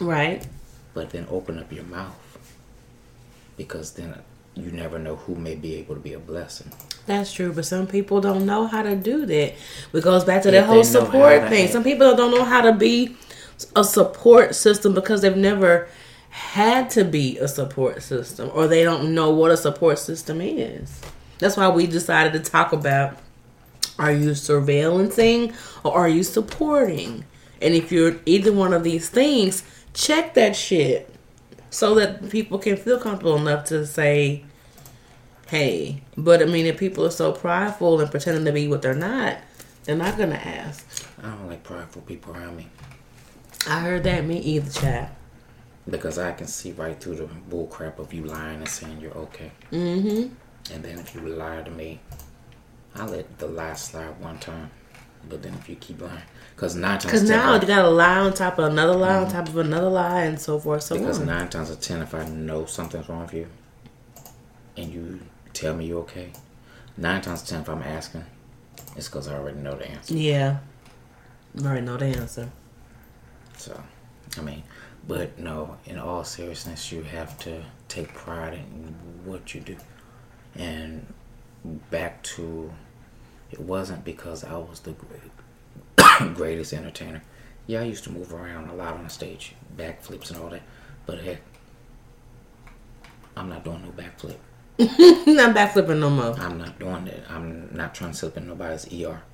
Right. 0.00 0.46
but 0.94 1.10
then 1.10 1.26
open 1.30 1.58
up 1.58 1.70
your 1.70 1.84
mouth 1.84 2.14
because 3.56 3.92
then 3.92 4.14
you 4.54 4.70
never 4.70 4.98
know 4.98 5.16
who 5.16 5.34
may 5.34 5.54
be 5.54 5.74
able 5.74 5.94
to 5.94 6.00
be 6.00 6.12
a 6.14 6.18
blessing. 6.18 6.72
That's 7.06 7.32
true, 7.32 7.52
but 7.52 7.64
some 7.66 7.86
people 7.86 8.20
don't 8.20 8.46
know 8.46 8.66
how 8.66 8.82
to 8.82 8.94
do 8.96 9.26
that. 9.26 9.54
It 9.92 10.02
goes 10.02 10.24
back 10.24 10.42
to 10.42 10.54
If 10.54 10.64
whole 10.66 10.82
they 10.82 10.92
know 10.92 11.00
how 11.00 11.06
support 11.06 11.48
thing. 11.48 11.68
Some 11.68 11.84
people 11.84 12.14
don't 12.16 12.30
know 12.30 12.44
how 12.44 12.60
to 12.62 12.72
be 12.72 13.16
a 13.76 13.84
support 13.84 14.54
system 14.54 14.94
because 14.94 15.22
they've 15.22 15.36
never 15.36 15.88
had 16.30 16.88
to 16.90 17.04
be 17.04 17.38
a 17.38 17.48
support 17.48 18.02
system 18.02 18.50
or 18.54 18.66
they 18.66 18.82
don't 18.84 19.14
know 19.14 19.30
what 19.30 19.50
a 19.50 19.56
support 19.56 19.98
system 19.98 20.40
is. 20.40 21.00
That's 21.38 21.56
why 21.56 21.68
we 21.68 21.86
decided 21.86 22.32
to 22.32 22.50
talk 22.50 22.72
about 22.72 23.18
are 23.98 24.12
you 24.12 24.30
surveillancing 24.30 25.54
or 25.84 25.92
are 25.92 26.08
you 26.08 26.22
supporting? 26.22 27.24
And 27.62 27.74
if 27.74 27.92
you're 27.92 28.16
either 28.26 28.52
one 28.52 28.72
of 28.72 28.84
these 28.84 29.08
things, 29.08 29.62
check 29.94 30.34
that 30.34 30.56
shit 30.56 31.14
so 31.70 31.94
that 31.94 32.28
people 32.30 32.58
can 32.58 32.76
feel 32.76 32.98
comfortable 32.98 33.36
enough 33.36 33.64
to 33.66 33.86
say, 33.86 34.44
hey. 35.48 36.02
But 36.16 36.42
I 36.42 36.46
mean, 36.46 36.66
if 36.66 36.78
people 36.78 37.06
are 37.06 37.10
so 37.10 37.32
prideful 37.32 38.00
and 38.00 38.10
pretending 38.10 38.44
to 38.44 38.52
be 38.52 38.68
what 38.68 38.82
they're 38.82 38.94
not, 38.94 39.38
they're 39.84 39.96
not 39.96 40.18
gonna 40.18 40.34
ask. 40.34 41.08
I 41.22 41.30
don't 41.30 41.48
like 41.48 41.62
prideful 41.62 42.02
people 42.02 42.34
around 42.34 42.56
me 42.56 42.68
I 43.66 43.80
heard 43.80 44.02
that. 44.04 44.24
Me 44.24 44.38
either, 44.38 44.70
child. 44.70 45.08
because 45.88 46.18
I 46.18 46.32
can 46.32 46.46
see 46.48 46.72
right 46.72 46.98
through 47.00 47.16
the 47.16 47.26
bull 47.26 47.66
crap 47.68 47.98
of 47.98 48.12
you 48.12 48.24
lying 48.24 48.58
and 48.58 48.68
saying 48.68 49.00
you're 49.00 49.16
okay. 49.16 49.52
Mm-hmm. 49.70 50.34
And 50.74 50.84
then 50.84 50.98
if 50.98 51.14
you 51.14 51.20
lie 51.20 51.62
to 51.62 51.70
me, 51.70 52.00
I 52.94 53.06
let 53.06 53.38
the 53.38 53.46
lie 53.46 53.74
slide 53.74 54.20
one 54.20 54.38
time. 54.38 54.70
But 55.28 55.42
then 55.42 55.54
if 55.54 55.68
you 55.68 55.76
keep 55.76 56.00
lying, 56.02 56.22
because 56.62 56.76
nine 56.76 57.00
times 57.00 57.06
Because 57.06 57.28
now 57.28 57.54
you 57.54 57.66
got 57.66 57.84
a 57.84 57.90
lie 57.90 58.18
on 58.20 58.32
top 58.34 58.56
of 58.56 58.70
another 58.70 58.94
lie 58.94 59.16
on 59.16 59.24
mm-hmm. 59.24 59.32
top 59.32 59.48
of 59.48 59.56
another 59.56 59.88
lie 59.88 60.22
and 60.22 60.40
so 60.40 60.60
forth. 60.60 60.84
So 60.84 60.96
because 60.96 61.18
on. 61.18 61.26
nine 61.26 61.48
times 61.48 61.70
of 61.70 61.80
ten, 61.80 62.00
if 62.00 62.14
I 62.14 62.24
know 62.28 62.66
something's 62.66 63.08
wrong 63.08 63.22
with 63.22 63.34
you, 63.34 63.48
and 64.76 64.92
you 64.92 65.18
tell 65.52 65.74
me 65.74 65.86
you're 65.86 66.02
okay, 66.02 66.30
nine 66.96 67.20
times 67.20 67.42
of 67.42 67.48
ten, 67.48 67.62
if 67.62 67.68
I'm 67.68 67.82
asking, 67.82 68.24
it's 68.94 69.08
because 69.08 69.26
I 69.26 69.34
already 69.38 69.58
know 69.58 69.74
the 69.74 69.90
answer. 69.90 70.14
yeah. 70.14 70.58
I 71.60 71.66
already 71.66 71.84
know 71.84 71.96
the 71.96 72.06
answer. 72.06 72.48
So, 73.56 73.82
I 74.38 74.42
mean, 74.42 74.62
but 75.08 75.36
no, 75.40 75.78
in 75.84 75.98
all 75.98 76.22
seriousness, 76.22 76.92
you 76.92 77.02
have 77.02 77.36
to 77.40 77.64
take 77.88 78.14
pride 78.14 78.54
in 78.54 78.94
what 79.24 79.52
you 79.52 79.62
do. 79.62 79.76
And 80.54 81.12
back 81.90 82.22
to, 82.22 82.72
it 83.50 83.58
wasn't 83.58 84.04
because 84.04 84.44
I 84.44 84.56
was 84.58 84.78
the 84.78 84.92
great, 84.92 85.32
greatest 86.34 86.72
entertainer. 86.72 87.22
Yeah, 87.66 87.80
I 87.80 87.84
used 87.84 88.04
to 88.04 88.10
move 88.10 88.32
around 88.32 88.70
a 88.70 88.74
lot 88.74 88.94
on 88.94 89.08
stage, 89.08 89.54
backflips 89.76 90.30
and 90.30 90.40
all 90.40 90.50
that. 90.50 90.62
But 91.06 91.20
heck, 91.20 91.40
I'm 93.36 93.48
not 93.48 93.64
doing 93.64 93.82
no 93.82 93.90
backflip. 93.90 94.36
not 94.78 95.54
backflipping 95.54 95.98
no 95.98 96.10
more. 96.10 96.34
I'm 96.38 96.58
not 96.58 96.78
doing 96.78 97.04
that. 97.04 97.30
I'm 97.30 97.70
not 97.72 97.94
trying 97.94 98.12
to 98.12 98.16
slip 98.16 98.36
in 98.36 98.48
nobody's 98.48 98.86
ER. 98.92 99.22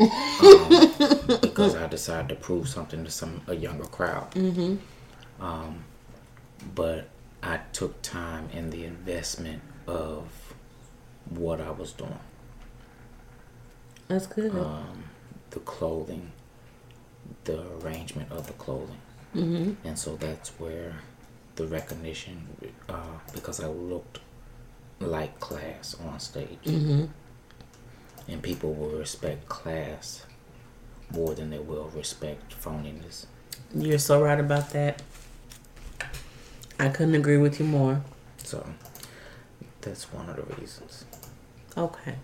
Um, 0.00 1.38
because 1.42 1.76
I 1.76 1.86
decided 1.86 2.30
to 2.30 2.34
prove 2.34 2.66
something 2.66 3.04
to 3.04 3.10
some 3.10 3.42
a 3.46 3.54
younger 3.54 3.84
crowd. 3.84 4.30
Mm-hmm. 4.30 4.76
Um, 5.44 5.84
but 6.74 7.08
I 7.42 7.58
took 7.72 8.00
time 8.00 8.48
in 8.50 8.70
the 8.70 8.86
investment 8.86 9.60
of 9.86 10.54
what 11.28 11.60
I 11.60 11.70
was 11.70 11.92
doing. 11.92 12.18
That's 14.08 14.26
good. 14.26 14.54
Um, 14.54 15.09
the 15.50 15.60
clothing, 15.60 16.32
the 17.44 17.62
arrangement 17.82 18.30
of 18.32 18.46
the 18.46 18.52
clothing. 18.54 19.00
mm-hmm. 19.34 19.86
And 19.86 19.98
so 19.98 20.16
that's 20.16 20.50
where 20.60 20.96
the 21.56 21.66
recognition, 21.66 22.48
uh, 22.88 23.18
because 23.32 23.60
I 23.60 23.66
looked 23.66 24.20
like 25.00 25.40
class 25.40 25.96
on 26.06 26.20
stage. 26.20 26.58
Mm-hmm. 26.64 27.06
And 28.28 28.42
people 28.42 28.74
will 28.74 28.90
respect 28.90 29.48
class 29.48 30.24
more 31.12 31.34
than 31.34 31.50
they 31.50 31.58
will 31.58 31.90
respect 31.94 32.54
phoniness. 32.62 33.26
You're 33.74 33.98
so 33.98 34.22
right 34.22 34.38
about 34.38 34.70
that. 34.70 35.02
I 36.78 36.88
couldn't 36.88 37.14
agree 37.14 37.36
with 37.36 37.58
you 37.60 37.66
more. 37.66 38.02
So 38.38 38.64
that's 39.80 40.12
one 40.12 40.28
of 40.28 40.36
the 40.36 40.54
reasons. 40.54 41.04
Okay. 41.76 42.16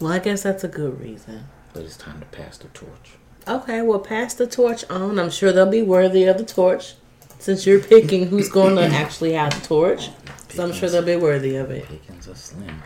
Well, 0.00 0.12
I 0.12 0.18
guess 0.18 0.42
that's 0.42 0.64
a 0.64 0.68
good 0.68 1.00
reason. 1.00 1.46
But 1.74 1.82
it's 1.82 1.96
time 1.96 2.20
to 2.20 2.26
pass 2.26 2.56
the 2.56 2.68
torch. 2.68 3.14
Okay, 3.46 3.82
well, 3.82 3.98
pass 3.98 4.32
the 4.32 4.46
torch 4.46 4.84
on. 4.88 5.18
I'm 5.18 5.30
sure 5.30 5.52
they'll 5.52 5.68
be 5.68 5.82
worthy 5.82 6.24
of 6.24 6.38
the 6.38 6.44
torch 6.44 6.94
since 7.38 7.66
you're 7.66 7.80
picking 7.80 8.28
who's 8.28 8.48
going 8.48 8.76
to 8.76 8.84
actually 8.84 9.32
have 9.32 9.60
the 9.60 9.66
torch. 9.66 10.08
So 10.48 10.64
I'm 10.64 10.72
sure 10.72 10.88
they'll 10.88 11.02
be 11.02 11.16
worthy 11.16 11.56
of 11.56 11.70
it. 11.70 11.86
Pickings 11.86 12.28
are 12.28 12.34
slim. 12.34 12.82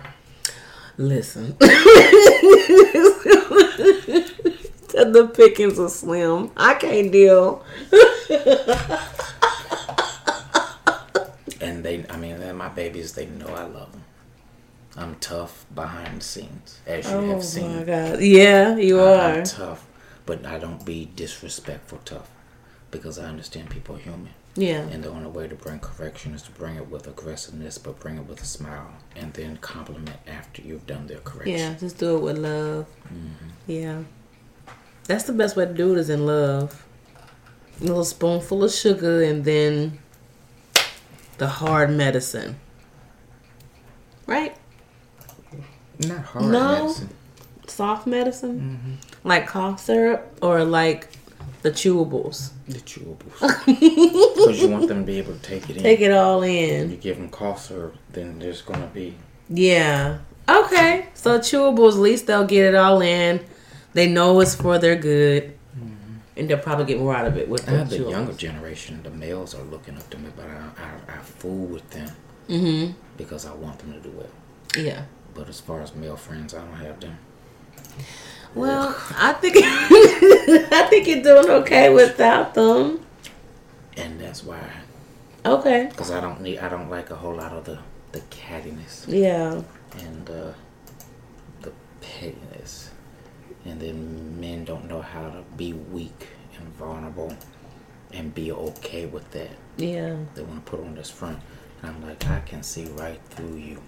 Listen. 0.96 1.54
the 1.60 1.68
pickings 5.34 5.78
are 5.78 5.90
slim. 5.90 6.50
I 6.56 6.74
can't 6.74 7.12
deal. 7.12 7.64
And 11.60 11.84
they, 11.84 12.06
I 12.08 12.16
mean, 12.16 12.56
my 12.56 12.68
babies, 12.68 13.12
they 13.12 13.26
know 13.26 13.48
I 13.48 13.64
love 13.64 13.92
them. 13.92 14.04
I'm 14.98 15.14
tough 15.16 15.64
behind 15.74 16.20
the 16.20 16.24
scenes, 16.24 16.80
as 16.86 17.06
you 17.08 17.16
Oh 17.16 17.28
have 17.34 17.44
seen. 17.44 17.70
Oh 17.70 17.78
my 17.78 17.84
god. 17.84 18.20
Yeah, 18.20 18.76
you 18.76 19.00
I- 19.00 19.14
are. 19.14 19.34
I'm 19.38 19.44
tough, 19.44 19.86
but 20.26 20.44
I 20.44 20.58
don't 20.58 20.84
be 20.84 21.08
disrespectful 21.14 22.00
tough 22.04 22.28
because 22.90 23.18
I 23.18 23.26
understand 23.26 23.70
people 23.70 23.94
are 23.96 24.00
human. 24.00 24.30
Yeah. 24.56 24.80
And 24.80 25.04
the 25.04 25.10
only 25.10 25.30
way 25.30 25.46
to 25.46 25.54
bring 25.54 25.78
correction 25.78 26.34
is 26.34 26.42
to 26.42 26.50
bring 26.50 26.74
it 26.74 26.88
with 26.90 27.06
aggressiveness, 27.06 27.78
but 27.78 28.00
bring 28.00 28.16
it 28.18 28.26
with 28.26 28.42
a 28.42 28.46
smile, 28.46 28.90
and 29.14 29.32
then 29.34 29.56
compliment 29.58 30.16
after 30.26 30.62
you've 30.62 30.86
done 30.86 31.06
their 31.06 31.20
correction. 31.20 31.56
Yeah, 31.58 31.74
just 31.78 31.98
do 31.98 32.16
it 32.16 32.20
with 32.22 32.38
love. 32.38 32.86
Mm-hmm. 33.06 33.48
Yeah. 33.68 34.02
That's 35.04 35.24
the 35.24 35.32
best 35.32 35.54
way 35.56 35.64
to 35.66 35.72
do 35.72 35.92
it 35.92 35.98
is 35.98 36.10
in 36.10 36.26
love. 36.26 36.84
A 37.80 37.84
little 37.84 38.04
spoonful 38.04 38.64
of 38.64 38.72
sugar 38.72 39.22
and 39.22 39.44
then 39.44 40.00
the 41.38 41.46
hard 41.46 41.90
medicine. 41.90 42.56
Right? 44.26 44.56
Not 46.06 46.24
hard 46.24 46.44
No. 46.46 46.82
medicine. 46.84 47.08
Soft 47.66 48.06
medicine? 48.06 48.98
Like 49.24 49.46
cough 49.46 49.80
syrup 49.80 50.38
or 50.42 50.64
like 50.64 51.08
the 51.62 51.70
chewables? 51.70 52.50
The 52.68 52.78
chewables. 52.80 53.38
Because 53.66 54.60
you 54.62 54.68
want 54.68 54.88
them 54.88 55.00
to 55.00 55.06
be 55.06 55.18
able 55.18 55.34
to 55.34 55.40
take 55.40 55.68
it 55.68 55.76
in. 55.76 55.82
Take 55.82 56.00
it 56.00 56.12
all 56.12 56.40
When 56.40 56.50
in. 56.50 56.90
you 56.90 56.96
give 56.96 57.16
them 57.16 57.28
cough 57.28 57.66
syrup, 57.66 57.96
then 58.12 58.38
there's 58.38 58.62
going 58.62 58.80
to 58.80 58.86
be. 58.88 59.16
Yeah. 59.50 60.18
Okay. 60.48 61.06
So 61.14 61.38
chewables, 61.38 61.92
at 61.92 61.98
least 61.98 62.26
they'll 62.26 62.46
get 62.46 62.64
it 62.66 62.74
all 62.74 63.02
in. 63.02 63.40
They 63.92 64.08
know 64.08 64.40
it's 64.40 64.54
for 64.54 64.78
their 64.78 64.96
good. 64.96 65.54
And 66.36 66.48
they'll 66.48 66.58
probably 66.58 66.84
get 66.84 67.00
more 67.00 67.14
out 67.16 67.26
of 67.26 67.36
it 67.36 67.48
with 67.48 67.66
the 67.66 67.82
the 67.84 67.98
younger 68.10 68.32
generation, 68.32 69.02
the 69.02 69.10
males 69.10 69.56
are 69.56 69.64
looking 69.64 69.96
up 69.96 70.08
to 70.10 70.18
me, 70.18 70.28
but 70.36 70.46
I, 70.46 71.14
I, 71.14 71.14
I 71.14 71.18
fool 71.18 71.66
with 71.66 71.90
them 71.90 72.08
Mm-hmm. 72.48 72.92
because 73.16 73.44
I 73.44 73.52
want 73.52 73.78
them 73.80 73.92
to 73.92 73.98
do 74.00 74.10
well. 74.10 74.30
Yeah. 74.82 75.02
But 75.38 75.48
as 75.48 75.60
far 75.60 75.80
as 75.80 75.94
male 75.94 76.16
friends, 76.16 76.52
I 76.52 76.58
don't 76.58 76.74
have 76.74 76.98
them. 76.98 77.16
Well, 78.56 78.92
I 79.16 79.32
think 79.34 79.54
I 79.62 80.86
think 80.90 81.06
you're 81.06 81.22
doing 81.22 81.48
okay 81.62 81.94
without 81.94 82.54
them. 82.54 83.06
And 83.96 84.20
that's 84.20 84.42
why, 84.42 84.60
Okay. 85.46 85.86
because 85.90 86.10
I 86.10 86.20
don't 86.20 86.40
need, 86.40 86.58
I 86.58 86.68
don't 86.68 86.90
like 86.90 87.10
a 87.10 87.14
whole 87.14 87.34
lot 87.36 87.52
of 87.52 87.64
the, 87.64 87.78
the 88.12 88.20
cattiness. 88.30 89.04
Yeah. 89.06 89.62
and 89.96 90.28
uh, 90.28 90.52
the 91.62 91.72
pettiness. 92.00 92.90
And 93.64 93.80
then 93.80 94.40
men 94.40 94.64
don't 94.64 94.88
know 94.88 95.02
how 95.02 95.28
to 95.30 95.44
be 95.56 95.72
weak 95.72 96.26
and 96.58 96.66
vulnerable 96.74 97.36
and 98.12 98.34
be 98.34 98.50
okay 98.50 99.06
with 99.06 99.30
that. 99.32 99.50
Yeah. 99.76 100.16
They 100.34 100.42
want 100.42 100.64
to 100.64 100.70
put 100.70 100.80
on 100.80 100.94
this 100.96 101.10
front. 101.10 101.38
And 101.82 101.90
I'm 101.94 102.02
like, 102.02 102.26
I 102.26 102.40
can 102.40 102.62
see 102.64 102.86
right 102.86 103.20
through 103.30 103.56
you. 103.56 103.82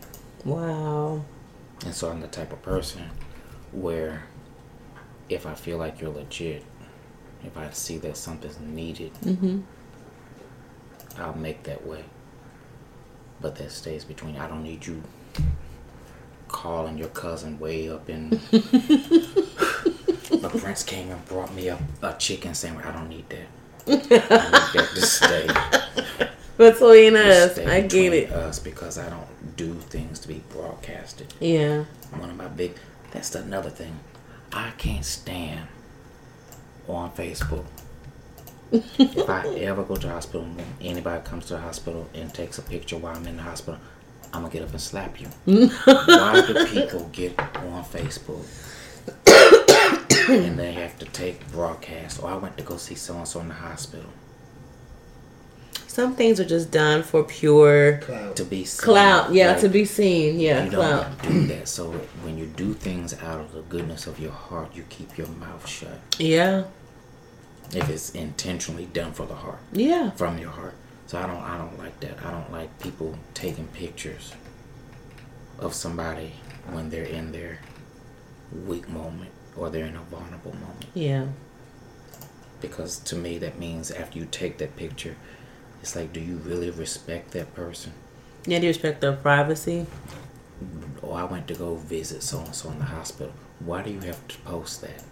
Wow. 0.44 1.24
And 1.84 1.94
so 1.94 2.10
I'm 2.10 2.20
the 2.20 2.28
type 2.28 2.52
of 2.52 2.62
person 2.62 3.02
where 3.72 4.24
if 5.28 5.46
I 5.46 5.54
feel 5.54 5.78
like 5.78 6.00
you're 6.00 6.10
legit, 6.12 6.64
if 7.44 7.56
I 7.56 7.70
see 7.70 7.98
that 7.98 8.16
something's 8.16 8.60
needed, 8.60 9.12
Mm-hmm. 9.22 9.60
I'll 11.18 11.34
make 11.34 11.64
that 11.64 11.86
way. 11.86 12.04
But 13.40 13.56
that 13.56 13.70
stays 13.72 14.04
between. 14.04 14.36
I 14.36 14.46
don't 14.48 14.62
need 14.62 14.86
you 14.86 15.02
calling 16.48 16.98
your 16.98 17.08
cousin 17.08 17.58
way 17.58 17.88
up 17.88 18.08
in. 18.08 18.40
a 18.52 20.48
prince 20.48 20.82
came 20.82 21.10
and 21.10 21.24
brought 21.26 21.52
me 21.54 21.68
a, 21.68 21.78
a 22.02 22.14
chicken 22.14 22.54
sandwich. 22.54 22.84
I 22.86 22.92
don't 22.92 23.08
need 23.08 23.26
that. 23.28 23.46
I 23.86 23.92
need 23.92 24.08
that 24.10 24.90
to 24.94 25.02
stay. 25.02 25.46
Between 26.60 27.16
us, 27.16 27.56
I 27.56 27.80
get 27.80 28.12
it. 28.12 28.30
Us 28.30 28.58
because 28.58 28.98
I 28.98 29.08
don't 29.08 29.56
do 29.56 29.72
things 29.72 30.18
to 30.18 30.28
be 30.28 30.42
broadcasted. 30.50 31.32
Yeah. 31.40 31.84
One 32.10 32.28
of 32.28 32.36
my 32.36 32.48
big. 32.48 32.74
That's 33.12 33.34
another 33.34 33.70
thing. 33.70 33.98
I 34.52 34.72
can't 34.76 35.02
stand 35.02 35.68
on 36.86 37.12
Facebook. 37.12 37.64
if 38.70 39.30
I 39.30 39.48
ever 39.60 39.82
go 39.84 39.96
to 39.96 40.06
the 40.06 40.12
hospital, 40.12 40.46
anybody 40.82 41.24
comes 41.24 41.46
to 41.46 41.54
the 41.54 41.60
hospital 41.60 42.06
and 42.12 42.32
takes 42.34 42.58
a 42.58 42.62
picture 42.62 42.98
while 42.98 43.16
I'm 43.16 43.26
in 43.26 43.38
the 43.38 43.42
hospital, 43.42 43.80
I'm 44.34 44.42
gonna 44.42 44.52
get 44.52 44.62
up 44.62 44.70
and 44.72 44.80
slap 44.82 45.18
you. 45.18 45.28
Why 45.46 46.44
do 46.46 46.66
people 46.66 47.08
get 47.10 47.38
on 47.38 47.84
Facebook 47.84 48.44
and 50.28 50.58
they 50.58 50.72
have 50.72 50.98
to 50.98 51.06
take 51.06 51.50
broadcast? 51.52 52.22
Or 52.22 52.28
I 52.28 52.36
went 52.36 52.58
to 52.58 52.64
go 52.64 52.76
see 52.76 52.96
so 52.96 53.16
and 53.16 53.26
so 53.26 53.40
in 53.40 53.48
the 53.48 53.54
hospital 53.54 54.10
Some 55.90 56.14
things 56.14 56.38
are 56.38 56.44
just 56.44 56.70
done 56.70 57.02
for 57.02 57.24
pure 57.24 57.98
Cloud. 57.98 58.36
to 58.36 58.44
be 58.44 58.64
seen. 58.64 58.80
clout. 58.84 59.32
Yeah, 59.34 59.48
Like, 59.52 59.60
to 59.62 59.68
be 59.68 59.84
seen. 59.84 60.38
Yeah, 60.38 60.64
you 60.64 60.70
clout. 60.70 61.20
don't 61.22 61.32
do 61.32 61.46
that. 61.48 61.66
So 61.66 61.90
when 62.22 62.38
you 62.38 62.46
do 62.46 62.74
things 62.74 63.12
out 63.20 63.40
of 63.40 63.50
the 63.52 63.62
goodness 63.62 64.06
of 64.06 64.20
your 64.20 64.30
heart, 64.30 64.70
you 64.72 64.84
keep 64.88 65.18
your 65.18 65.26
mouth 65.26 65.66
shut. 65.68 65.98
Yeah. 66.16 66.64
If 67.74 67.88
it's 67.90 68.10
intentionally 68.10 68.86
done 68.86 69.12
for 69.12 69.26
the 69.26 69.34
heart. 69.34 69.58
Yeah. 69.72 70.10
from 70.12 70.38
your 70.38 70.50
heart. 70.50 70.74
So 71.08 71.18
I 71.18 71.26
don't 71.26 71.42
I 71.42 71.58
don't 71.58 71.76
like 71.76 71.98
that. 72.00 72.24
I 72.24 72.30
don't 72.30 72.52
like 72.52 72.78
people 72.78 73.18
taking 73.34 73.66
pictures 73.66 74.32
of 75.58 75.74
somebody 75.74 76.34
when 76.70 76.90
they're 76.90 77.02
in 77.02 77.32
their 77.32 77.58
weak 78.64 78.88
moment 78.88 79.32
or 79.56 79.70
they're 79.70 79.86
in 79.86 79.96
a 79.96 80.02
vulnerable 80.02 80.52
moment. 80.52 80.86
Yeah. 80.94 81.26
Because 82.60 83.00
to 83.00 83.16
me 83.16 83.38
that 83.38 83.58
means 83.58 83.90
after 83.90 84.20
you 84.20 84.26
take 84.30 84.58
that 84.58 84.76
picture, 84.76 85.16
it's 85.82 85.96
like 85.96 86.12
do 86.12 86.20
you 86.20 86.36
really 86.36 86.70
respect 86.70 87.30
that 87.32 87.54
person? 87.54 87.92
Yeah, 88.46 88.58
do 88.58 88.64
you 88.64 88.70
respect 88.70 89.00
their 89.00 89.12
privacy? 89.12 89.86
Or 91.02 91.16
I 91.18 91.24
went 91.24 91.48
to 91.48 91.54
go 91.54 91.76
visit 91.76 92.22
so 92.22 92.40
and 92.40 92.54
so 92.54 92.70
in 92.70 92.78
the 92.78 92.84
hospital. 92.84 93.32
Why 93.60 93.82
do 93.82 93.90
you 93.90 94.00
have 94.00 94.26
to 94.28 94.38
post 94.38 94.82
that? 94.82 95.02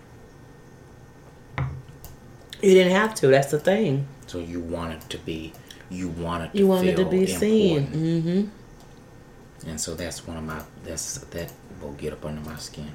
You 2.61 2.75
didn't 2.75 2.93
have 2.93 3.15
to. 3.17 3.29
That's 3.29 3.51
the 3.51 3.59
thing. 3.61 4.07
So 4.27 4.39
you 4.39 4.61
wanted 4.61 5.09
to 5.11 5.19
be 5.19 5.53
you 5.91 6.09
want 6.09 6.45
it 6.45 6.53
to 6.53 6.59
You 6.59 6.67
wanted 6.67 6.97
to 6.97 7.05
be 7.05 7.27
seen. 7.27 7.87
Mm-hmm. 7.87 9.69
And 9.69 9.81
so 9.81 9.95
that's 9.95 10.27
one 10.27 10.37
of 10.37 10.45
my 10.45 10.63
that's 10.85 11.19
that 11.19 11.53
will 11.81 11.93
get 11.93 12.13
up 12.13 12.25
under 12.25 12.41
my 12.49 12.57
skin. 12.57 12.91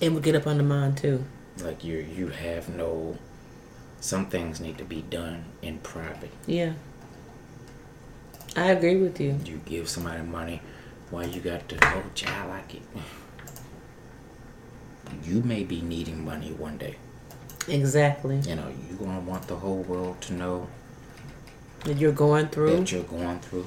It 0.00 0.12
will 0.12 0.20
get 0.20 0.34
up 0.34 0.46
under 0.46 0.64
mine 0.64 0.94
too. 0.94 1.24
like 1.62 1.84
you 1.84 1.98
you 1.98 2.28
have 2.28 2.68
no 2.68 3.18
some 4.00 4.26
things 4.26 4.60
need 4.60 4.78
to 4.78 4.84
be 4.84 5.02
done 5.02 5.44
in 5.62 5.78
private 5.78 6.30
Yeah. 6.46 6.72
I 8.56 8.72
agree 8.72 8.96
with 8.96 9.20
you. 9.20 9.38
you 9.44 9.60
give 9.64 9.88
somebody 9.88 10.22
money 10.22 10.60
why 11.10 11.24
you 11.24 11.40
got 11.40 11.68
to 11.68 11.76
oh 11.96 12.02
child 12.14 12.50
like 12.50 12.74
it 12.74 12.82
you 15.24 15.42
may 15.42 15.64
be 15.64 15.80
needing 15.80 16.24
money 16.24 16.52
one 16.52 16.78
day 16.78 16.96
Exactly. 17.68 18.38
you 18.40 18.54
know 18.56 18.68
you 18.88 18.96
gonna 18.96 19.20
want 19.20 19.46
the 19.48 19.56
whole 19.56 19.82
world 19.82 20.20
to 20.22 20.32
know 20.32 20.68
That 21.84 21.96
you're 21.98 22.12
going 22.12 22.48
through. 22.48 22.76
that 22.76 22.90
you're 22.92 23.02
going 23.02 23.38
through 23.40 23.66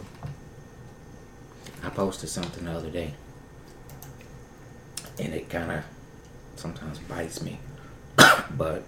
i 1.83 1.89
posted 1.89 2.29
something 2.29 2.63
the 2.65 2.71
other 2.71 2.89
day 2.89 3.13
and 5.19 5.33
it 5.33 5.49
kind 5.49 5.71
of 5.71 5.83
sometimes 6.55 6.99
bites 6.99 7.41
me 7.41 7.59
but 8.57 8.83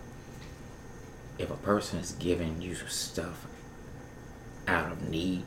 if 1.37 1.49
a 1.49 1.55
person 1.57 1.99
is 1.99 2.13
giving 2.13 2.61
you 2.61 2.75
stuff 2.75 3.45
out 4.67 4.91
of 4.91 5.09
need 5.09 5.43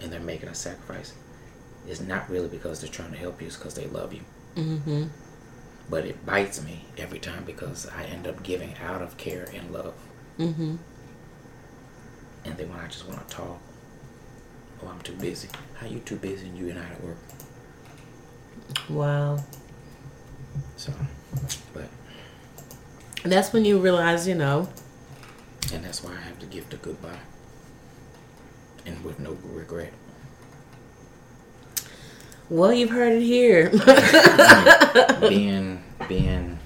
and 0.00 0.12
they're 0.12 0.20
making 0.20 0.48
a 0.48 0.54
sacrifice 0.54 1.12
it's 1.88 2.00
not 2.00 2.28
really 2.30 2.48
because 2.48 2.80
they're 2.80 2.90
trying 2.90 3.10
to 3.12 3.16
help 3.18 3.40
you 3.40 3.46
it's 3.46 3.56
because 3.56 3.74
they 3.74 3.86
love 3.86 4.12
you 4.12 4.20
Mm-hmm. 4.56 5.04
but 5.88 6.04
it 6.04 6.26
bites 6.26 6.62
me 6.62 6.84
every 6.98 7.18
time 7.20 7.44
because 7.44 7.88
i 7.96 8.02
end 8.04 8.26
up 8.26 8.42
giving 8.42 8.74
out 8.84 9.00
of 9.02 9.16
care 9.16 9.46
and 9.54 9.72
love 9.72 9.94
Mm-hmm. 10.38 10.76
and 12.44 12.56
then 12.56 12.68
when 12.68 12.78
i 12.80 12.86
just 12.88 13.06
want 13.08 13.26
to 13.28 13.34
talk 13.36 13.58
oh 14.82 14.88
i'm 14.88 15.00
too 15.00 15.12
busy 15.14 15.48
how 15.76 15.86
you 15.86 16.00
too 16.00 16.16
busy 16.16 16.46
and 16.46 16.58
you 16.58 16.68
and 16.68 16.78
i 16.78 16.82
at 16.84 17.02
work 17.04 17.16
Wow. 18.88 19.38
so 20.76 20.92
but 21.72 21.88
That's 23.24 23.52
when 23.52 23.64
you 23.64 23.78
realize, 23.78 24.26
you 24.26 24.34
know, 24.34 24.68
and 25.72 25.84
that's 25.84 26.02
why 26.02 26.12
i 26.12 26.20
have 26.20 26.38
to 26.38 26.46
give 26.46 26.68
the 26.70 26.76
goodbye 26.76 27.20
and 28.86 29.04
with 29.04 29.20
no 29.20 29.36
regret 29.44 29.92
well, 32.50 32.72
you've 32.72 32.90
heard 32.90 33.12
it 33.12 33.22
here. 33.22 33.70
being 35.28 35.84
being 36.08 36.58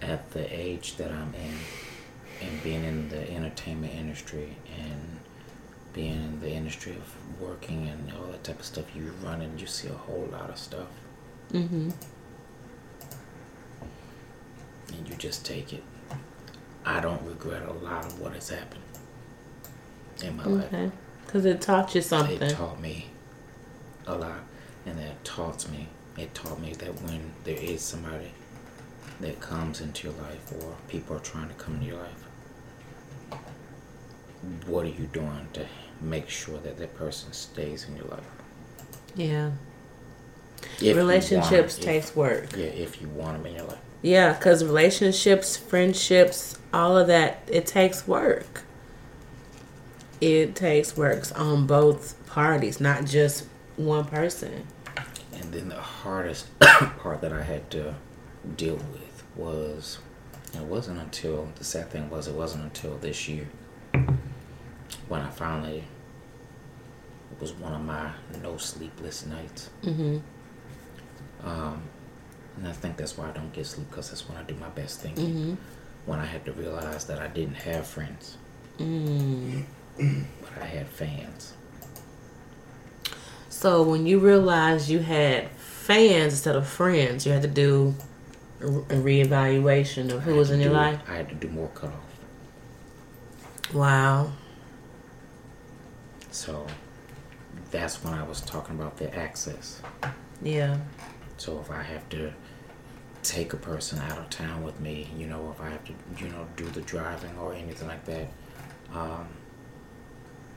at 0.00 0.30
the 0.30 0.58
age 0.58 0.96
that 0.96 1.10
I'm 1.10 1.34
in 1.34 2.46
and 2.48 2.62
being 2.62 2.82
in 2.82 3.10
the 3.10 3.30
entertainment 3.30 3.92
industry 3.92 4.56
and 4.78 5.20
being 5.92 6.14
in 6.14 6.40
the 6.40 6.50
industry 6.50 6.92
of 6.92 7.40
working 7.40 7.88
and 7.88 8.10
all 8.16 8.26
that 8.28 8.42
type 8.42 8.58
of 8.58 8.64
stuff 8.64 8.96
you 8.96 9.12
run 9.22 9.42
and 9.42 9.60
you 9.60 9.66
see 9.66 9.88
a 9.88 9.92
whole 9.92 10.28
lot 10.32 10.48
of 10.48 10.56
stuff 10.58 10.88
mm-hmm. 11.52 11.90
and 14.96 15.03
you 15.14 15.18
just 15.20 15.46
take 15.46 15.72
it 15.72 15.82
I 16.84 17.00
don't 17.00 17.22
regret 17.22 17.62
a 17.66 17.72
lot 17.72 18.04
of 18.04 18.20
what 18.20 18.32
has 18.34 18.48
happened 18.50 18.82
in 20.22 20.36
my 20.36 20.44
life 20.44 20.64
Okay. 20.66 20.90
Because 21.24 21.46
it 21.46 21.60
taught 21.62 21.94
you 21.94 22.02
something. 22.02 22.40
it 22.42 22.50
taught 22.50 22.80
me 22.80 23.06
a 24.06 24.14
lot, 24.14 24.40
and 24.86 24.98
that 24.98 25.24
taught 25.24 25.68
me. 25.70 25.88
It 26.18 26.32
taught 26.34 26.60
me 26.60 26.74
that 26.74 27.00
when 27.02 27.32
there 27.44 27.56
is 27.56 27.80
somebody 27.80 28.30
that 29.20 29.40
comes 29.40 29.80
into 29.80 30.08
your 30.08 30.16
life, 30.22 30.52
or 30.52 30.76
people 30.86 31.16
are 31.16 31.20
trying 31.20 31.48
to 31.48 31.54
come 31.54 31.74
into 31.76 31.86
your 31.86 31.96
life, 31.96 32.24
what 34.66 34.84
are 34.84 34.90
you 34.90 35.06
doing 35.12 35.48
to 35.54 35.66
make 36.00 36.28
sure 36.28 36.58
that 36.58 36.76
that 36.76 36.94
person 36.94 37.32
stays 37.32 37.88
in 37.88 37.96
your 37.96 38.06
life? 38.06 38.20
Yeah. 39.16 39.52
If 40.62 40.82
you 40.82 40.88
want 40.88 40.98
'em, 40.98 41.06
Relationships 41.06 41.78
takes 41.78 42.14
work. 42.14 42.54
Yeah, 42.56 42.66
if 42.66 43.00
you 43.00 43.08
want 43.08 43.38
them 43.38 43.46
in 43.46 43.56
your 43.56 43.66
life. 43.66 43.78
Yeah, 44.04 44.34
because 44.34 44.62
relationships, 44.62 45.56
friendships, 45.56 46.58
all 46.74 46.98
of 46.98 47.06
that, 47.06 47.38
it 47.48 47.66
takes 47.66 48.06
work. 48.06 48.64
It 50.20 50.54
takes 50.54 50.94
works 50.94 51.32
on 51.32 51.66
both 51.66 52.14
parties, 52.26 52.82
not 52.82 53.06
just 53.06 53.46
one 53.76 54.04
person. 54.04 54.66
And 55.32 55.50
then 55.54 55.70
the 55.70 55.80
hardest 55.80 56.48
part 56.60 57.22
that 57.22 57.32
I 57.32 57.42
had 57.42 57.70
to 57.70 57.94
deal 58.58 58.76
with 58.76 59.24
was 59.36 60.00
it 60.52 60.60
wasn't 60.60 61.00
until 61.00 61.48
the 61.56 61.64
sad 61.64 61.88
thing 61.88 62.10
was 62.10 62.28
it 62.28 62.34
wasn't 62.34 62.64
until 62.64 62.98
this 62.98 63.26
year 63.26 63.48
when 65.08 65.22
I 65.22 65.30
finally 65.30 65.78
it 67.32 67.40
was 67.40 67.54
one 67.54 67.72
of 67.72 67.80
my 67.80 68.10
no 68.42 68.58
sleepless 68.58 69.24
nights. 69.24 69.70
Mm-hmm. 69.82 70.18
Um, 71.48 71.82
and 72.56 72.68
I 72.68 72.72
think 72.72 72.96
that's 72.96 73.16
why 73.18 73.28
I 73.28 73.32
don't 73.32 73.52
get 73.52 73.66
sleep 73.66 73.88
because 73.90 74.10
that's 74.10 74.28
when 74.28 74.38
I 74.38 74.42
do 74.42 74.54
my 74.54 74.68
best 74.68 75.00
thinking. 75.00 75.26
Mm-hmm. 75.26 75.54
When 76.06 76.18
I 76.18 76.26
had 76.26 76.44
to 76.44 76.52
realize 76.52 77.06
that 77.06 77.18
I 77.18 77.28
didn't 77.28 77.54
have 77.56 77.86
friends, 77.86 78.36
Mm. 78.78 79.64
but 79.96 80.62
I 80.62 80.64
had 80.66 80.88
fans. 80.88 81.54
So 83.48 83.82
when 83.82 84.04
you 84.06 84.18
realized 84.18 84.88
you 84.88 84.98
had 84.98 85.48
fans 85.50 86.32
instead 86.34 86.56
of 86.56 86.66
friends, 86.66 87.24
you 87.24 87.32
had 87.32 87.42
to 87.42 87.48
do 87.48 87.94
a 88.60 88.64
reevaluation 88.94 90.10
of 90.12 90.22
who 90.22 90.34
was 90.34 90.50
in 90.50 90.60
your 90.60 90.72
life. 90.72 91.00
I 91.08 91.14
had 91.14 91.28
to 91.28 91.34
do 91.34 91.48
more 91.48 91.68
cutoff. 91.68 91.94
Wow. 93.72 94.32
So 96.30 96.66
that's 97.70 98.02
when 98.02 98.12
I 98.14 98.24
was 98.24 98.40
talking 98.40 98.74
about 98.74 98.96
the 98.96 99.14
access. 99.14 99.80
Yeah. 100.42 100.78
So 101.36 101.60
if 101.60 101.70
I 101.70 101.82
have 101.82 102.08
to 102.10 102.32
take 103.22 103.52
a 103.52 103.56
person 103.56 103.98
out 104.00 104.18
of 104.18 104.30
town 104.30 104.62
with 104.62 104.78
me, 104.80 105.08
you 105.16 105.26
know, 105.26 105.52
if 105.54 105.60
I 105.60 105.70
have 105.70 105.84
to, 105.84 105.92
you 106.18 106.28
know, 106.30 106.46
do 106.56 106.64
the 106.66 106.82
driving 106.82 107.36
or 107.38 107.54
anything 107.54 107.88
like 107.88 108.04
that, 108.04 108.28
um, 108.92 109.26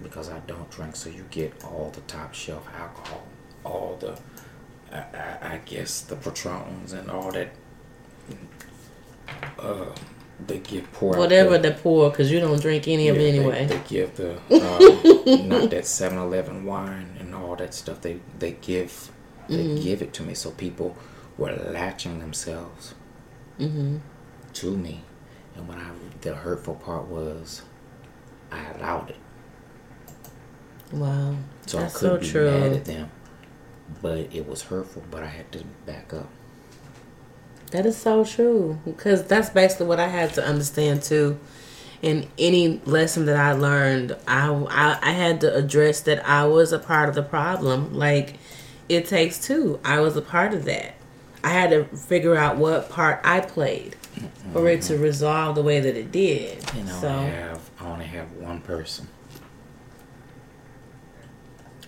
because 0.03 0.29
I 0.29 0.39
don't 0.39 0.69
drink, 0.69 0.95
so 0.95 1.09
you 1.09 1.25
get 1.31 1.63
all 1.63 1.91
the 1.93 2.01
top 2.01 2.33
shelf 2.33 2.67
alcohol, 2.77 3.23
all 3.63 3.97
the, 3.99 4.19
I, 4.91 4.97
I, 4.97 5.53
I 5.53 5.61
guess 5.65 6.01
the 6.01 6.15
Patrons 6.15 6.93
and 6.93 7.09
all 7.09 7.31
that. 7.31 7.49
Uh, 9.57 9.85
they 10.45 10.59
give 10.59 10.83
out 10.93 11.17
Whatever 11.17 11.57
the, 11.57 11.71
poor, 11.71 12.11
because 12.11 12.31
you 12.31 12.39
don't 12.39 12.61
drink 12.61 12.87
any 12.87 13.07
of 13.07 13.17
it 13.17 13.19
yeah, 13.19 13.31
they- 13.31 13.37
anyway. 13.39 13.65
They, 13.65 13.81
give 13.87 14.15
the 14.15 14.33
um, 14.51 15.49
not 15.49 15.71
that 15.71 15.83
7-Eleven 15.85 16.63
wine 16.63 17.15
and 17.19 17.33
all 17.33 17.55
that 17.55 17.73
stuff. 17.73 18.01
They 18.01 18.19
they 18.37 18.51
give 18.51 19.11
they 19.49 19.55
Mm-hmm. 19.57 19.83
give 19.83 20.01
it 20.01 20.13
to 20.13 20.23
me. 20.23 20.33
So 20.33 20.51
people 20.51 20.95
were 21.37 21.53
latching 21.53 22.19
themselves 22.19 22.93
mm-hmm. 23.59 23.97
to 24.53 24.77
me, 24.77 25.03
and 25.55 25.67
when 25.67 25.77
I 25.79 25.91
the 26.21 26.35
hurtful 26.35 26.75
part 26.75 27.05
was, 27.07 27.61
I 28.51 28.65
allowed 28.71 29.11
it. 29.11 29.17
Wow. 30.91 31.35
So 31.65 31.79
That's 31.79 31.95
I 31.95 31.99
so 31.99 32.09
could 32.11 32.21
be 32.21 32.29
true. 32.29 32.51
mad 32.51 32.71
at 32.73 32.85
them, 32.85 33.11
but 34.01 34.17
it 34.33 34.47
was 34.47 34.63
hurtful. 34.63 35.03
But 35.11 35.23
I 35.23 35.27
had 35.27 35.51
to 35.53 35.63
back 35.85 36.13
up. 36.13 36.29
That 37.71 37.85
is 37.85 37.97
so 37.97 38.23
true 38.23 38.79
because 38.85 39.25
that's 39.25 39.49
basically 39.49 39.87
what 39.87 39.99
I 39.99 40.07
had 40.07 40.33
to 40.35 40.45
understand 40.45 41.03
too. 41.03 41.37
In 42.01 42.27
any 42.37 42.79
lesson 42.85 43.25
that 43.25 43.35
I 43.35 43.51
learned, 43.53 44.15
I, 44.27 44.47
I 44.69 44.99
I 45.01 45.11
had 45.11 45.41
to 45.41 45.53
address 45.53 46.01
that 46.01 46.25
I 46.27 46.45
was 46.45 46.71
a 46.71 46.79
part 46.79 47.09
of 47.09 47.15
the 47.15 47.23
problem. 47.23 47.93
Like 47.93 48.35
it 48.89 49.07
takes 49.07 49.39
two. 49.45 49.79
I 49.83 49.99
was 49.99 50.15
a 50.15 50.21
part 50.21 50.53
of 50.53 50.65
that. 50.65 50.95
I 51.43 51.49
had 51.49 51.69
to 51.69 51.85
figure 51.85 52.35
out 52.35 52.57
what 52.57 52.89
part 52.89 53.21
I 53.23 53.39
played 53.39 53.95
for 54.51 54.67
it 54.67 54.81
to 54.83 54.97
resolve 54.97 55.55
the 55.55 55.61
way 55.61 55.79
that 55.79 55.95
it 55.95 56.11
did. 56.11 56.57
And 56.75 56.89
I 56.89 56.91
so 57.01 57.07
only 57.09 57.29
have 57.29 57.69
I 57.79 57.85
only 57.87 58.05
have 58.05 58.31
one 58.33 58.61
person 58.61 59.07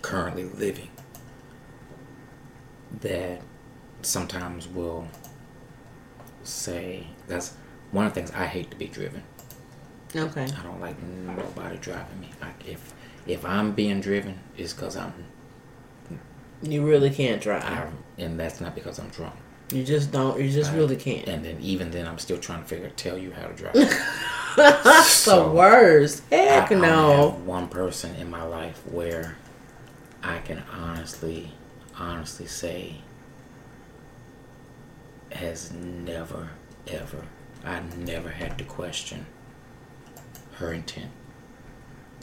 currently 0.01 0.45
living 0.45 0.89
that 3.01 3.41
sometimes 4.01 4.67
will 4.67 5.07
say 6.43 7.07
that's 7.27 7.55
one 7.91 8.05
of 8.05 8.13
the 8.13 8.21
things 8.21 8.31
I 8.31 8.45
hate 8.45 8.71
to 8.71 8.77
be 8.77 8.87
driven. 8.87 9.23
okay, 10.15 10.43
I 10.45 10.63
don't 10.63 10.79
like 10.79 11.01
nobody 11.01 11.77
driving 11.77 12.19
me. 12.19 12.29
I, 12.41 12.51
if 12.65 12.93
if 13.27 13.45
I'm 13.45 13.73
being 13.73 13.99
driven, 14.01 14.39
it's 14.57 14.73
because 14.73 14.95
I'm, 14.95 15.13
you 16.61 16.85
really 16.85 17.09
can't 17.09 17.41
drive. 17.41 17.63
I, 17.63 17.87
and 18.21 18.39
that's 18.39 18.59
not 18.61 18.75
because 18.75 18.99
I'm 18.99 19.09
drunk. 19.09 19.35
You 19.71 19.83
just 19.83 20.11
don't. 20.11 20.39
You 20.39 20.49
just 20.49 20.71
I- 20.71 20.75
really 20.75 20.95
can't. 20.95 21.27
And 21.27 21.43
then 21.45 21.57
even 21.61 21.91
then, 21.91 22.07
I'm 22.07 22.17
still 22.19 22.37
trying 22.37 22.61
to 22.63 22.67
figure 22.67 22.89
tell 22.95 23.17
you 23.17 23.31
how 23.31 23.47
to 23.47 23.53
drive. 23.53 23.73
That's 24.55 25.25
the 25.25 25.47
worst. 25.47 26.23
Heck 26.31 26.71
only 26.71 26.87
no. 26.87 27.31
have 27.31 27.41
one 27.45 27.67
person 27.67 28.15
in 28.15 28.29
my 28.29 28.43
life 28.43 28.81
where 28.91 29.37
I 30.23 30.39
can 30.39 30.63
honestly, 30.73 31.53
honestly 31.97 32.47
say 32.47 32.95
has 35.31 35.71
never, 35.71 36.49
ever, 36.87 37.25
I 37.63 37.81
never 37.95 38.29
had 38.29 38.57
to 38.57 38.63
question 38.63 39.27
her 40.55 40.73
intent. 40.73 41.11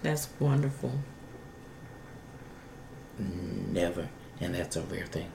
That's 0.03 0.29
wonderful. 0.41 0.93
Never. 3.19 4.09
And 4.41 4.55
that's 4.55 4.77
a 4.77 4.83
rare 4.83 5.07
thing. 5.07 5.31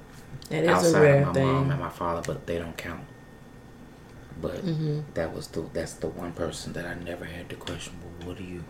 That 0.49 0.63
is 0.63 0.69
Outside 0.69 0.97
a 0.97 1.01
rare 1.01 1.21
of 1.21 1.27
my 1.27 1.33
thing. 1.33 1.47
mom 1.47 1.71
and 1.71 1.79
my 1.79 1.89
father, 1.89 2.21
but 2.25 2.45
they 2.45 2.57
don't 2.57 2.77
count. 2.77 3.01
But 4.41 4.57
hmm 4.59 5.01
that 5.13 5.33
was 5.33 5.47
the 5.47 5.61
that's 5.73 5.93
the 5.93 6.07
one 6.07 6.31
person 6.31 6.73
that 6.73 6.85
I 6.85 6.93
never 6.95 7.25
had 7.25 7.49
to 7.49 7.55
question. 7.55 7.93
Well, 8.19 8.29
what 8.29 8.39
are 8.39 8.43
you, 8.43 8.63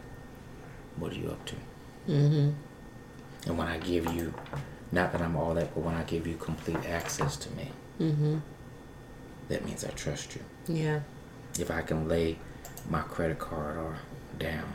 what 0.98 1.12
are 1.12 1.15
you 1.15 1.30
up 1.30 1.46
to? 1.46 1.56
hmm 2.08 2.50
And 3.48 3.58
when 3.58 3.67
I 3.67 3.78
give 3.78 4.12
you, 4.13 4.34
not 4.91 5.12
that 5.12 5.22
I'm 5.22 5.36
all 5.36 5.54
that, 5.56 5.74
but 5.74 5.82
when 5.84 5.96
I 5.96 6.04
give 6.04 6.26
you 6.28 6.36
complete 6.36 6.84
access 6.86 7.36
to 7.38 7.50
me, 7.52 7.70
hmm 7.98 8.38
that 9.50 9.65
means 9.65 9.84
I 9.84 9.89
trust 9.89 10.36
you. 10.36 10.41
Yeah. 10.74 11.02
If 11.60 11.70
I 11.72 11.82
can 11.82 12.08
lay 12.08 12.38
my 12.89 13.02
credit 13.02 13.38
card 13.39 13.76
or 13.78 13.98
down, 14.39 14.74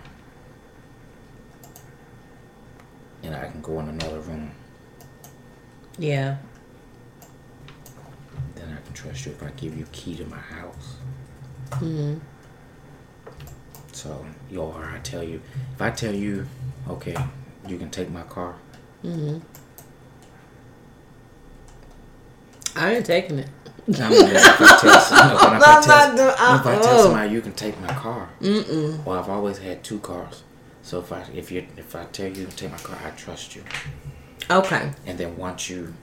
and 3.22 3.34
I 3.34 3.48
can 3.48 3.60
go 3.60 3.80
in 3.80 3.88
another 3.88 4.20
room, 4.20 4.50
Yeah. 5.98 6.36
then 8.54 8.68
I 8.76 8.84
can 8.84 8.92
trust 8.94 9.26
you. 9.26 9.32
If 9.32 9.42
I 9.42 9.50
give 9.56 9.76
you 9.78 9.86
key 9.92 10.14
to 10.16 10.24
my 10.26 10.36
house, 10.38 10.96
hmm 11.74 12.14
so 13.92 14.24
you 14.50 14.60
or 14.60 14.84
I 14.84 14.98
tell 14.98 15.22
you, 15.22 15.40
if 15.74 15.80
I 15.80 15.90
tell 15.90 16.14
you, 16.14 16.46
okay, 16.88 17.16
you 17.66 17.78
can 17.78 17.90
take 17.90 18.10
my 18.10 18.22
car, 18.22 18.54
Mm-hmm. 19.04 19.38
I 22.78 22.94
ain't 22.96 23.06
taking 23.06 23.38
it. 23.38 23.48
I 23.88 24.10
mean, 24.10 24.20
if 24.26 24.60
I 24.60 24.66
tell, 24.80 25.00
some- 25.00 25.28
no, 25.28 25.34
if 25.36 25.42
I 25.42 25.54
I'm 25.54 25.82
tell, 25.82 26.16
not 26.16 26.60
if 26.60 26.66
I 26.66 26.74
tell 26.82 26.98
somebody 27.04 27.30
you 27.32 27.40
can 27.40 27.52
take 27.52 27.80
my 27.80 27.88
car, 27.94 28.28
Mm-mm. 28.40 29.02
well, 29.04 29.18
I've 29.18 29.30
always 29.30 29.58
had 29.58 29.82
two 29.82 29.98
cars. 30.00 30.42
So 30.82 31.00
if 31.00 31.10
I 31.12 31.24
if 31.34 31.50
you 31.50 31.66
if 31.78 31.96
I 31.96 32.04
tell 32.06 32.28
you 32.28 32.44
to 32.46 32.56
take 32.56 32.70
my 32.70 32.78
car, 32.78 32.98
I 33.04 33.10
trust 33.10 33.56
you. 33.56 33.62
Okay. 34.50 34.92
And 35.06 35.18
then 35.18 35.36
once 35.36 35.68
you 35.68 35.94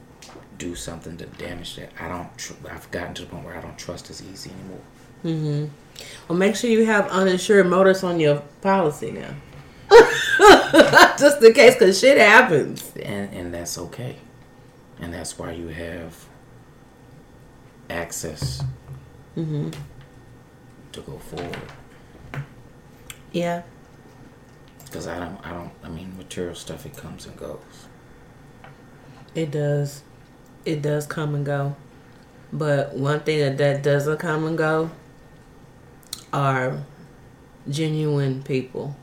do 0.58 0.76
something 0.76 1.18
to 1.18 1.26
damage 1.26 1.76
that, 1.78 1.92
I 2.00 2.08
don't. 2.08 2.36
Tr- 2.38 2.54
I've 2.70 2.90
gotten 2.92 3.14
to 3.16 3.22
the 3.24 3.28
point 3.30 3.46
where 3.46 3.56
I 3.58 3.62
don't 3.62 3.78
trust 3.78 4.10
as 4.10 4.22
easy 4.24 4.52
anymore. 4.52 4.82
Mm-hmm. 5.24 5.66
Well, 6.28 6.38
make 6.38 6.56
sure 6.56 6.70
you 6.70 6.86
have 6.86 7.08
uninsured 7.10 7.68
motorists 7.68 8.04
on 8.04 8.20
your 8.20 8.42
policy 8.62 9.12
now. 9.12 9.34
Just 11.18 11.42
in 11.44 11.54
case, 11.54 11.76
because 11.76 12.00
shit 12.00 12.18
happens. 12.18 12.92
And 13.02 13.34
and 13.34 13.54
that's 13.54 13.78
okay. 13.78 14.18
And 15.00 15.14
that's 15.14 15.38
why 15.38 15.52
you 15.52 15.68
have 15.68 16.26
access 17.90 18.62
hmm 19.36 19.70
to 20.92 21.02
go 21.02 21.18
forward. 21.18 21.58
Yeah. 23.32 23.64
Because 24.86 25.08
I 25.08 25.20
don't. 25.20 25.44
I 25.46 25.52
don't. 25.52 25.72
I 25.84 25.90
mean, 25.90 26.16
material 26.18 26.56
stuff. 26.56 26.86
It 26.86 26.96
comes 26.96 27.26
and 27.26 27.36
goes. 27.36 27.60
It 29.36 29.52
does. 29.52 30.04
It 30.66 30.82
does 30.82 31.06
come 31.08 31.36
and 31.36 31.46
go. 31.46 31.76
But 32.52 32.94
one 32.94 33.22
thing 33.22 33.40
that, 33.40 33.58
that 33.58 33.84
doesn't 33.84 34.18
come 34.20 34.46
and 34.46 34.58
go 34.58 34.92
are 36.32 36.84
genuine 37.70 38.44
people. 38.44 38.96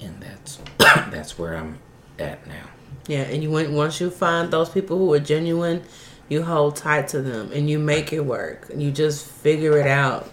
and 0.00 0.20
that's 0.20 0.58
that's 0.78 1.38
where 1.38 1.56
I'm 1.56 1.78
at 2.18 2.46
now. 2.46 2.64
Yeah, 3.06 3.22
and 3.22 3.42
you 3.42 3.50
once 3.50 4.00
you 4.00 4.10
find 4.10 4.50
those 4.50 4.68
people 4.68 4.98
who 4.98 5.12
are 5.14 5.20
genuine, 5.20 5.82
you 6.28 6.42
hold 6.42 6.76
tight 6.76 7.08
to 7.08 7.22
them 7.22 7.50
and 7.52 7.68
you 7.68 7.78
make 7.78 8.12
it 8.12 8.20
work. 8.20 8.70
You 8.74 8.90
just 8.90 9.26
figure 9.26 9.78
it 9.78 9.86
out 9.86 10.30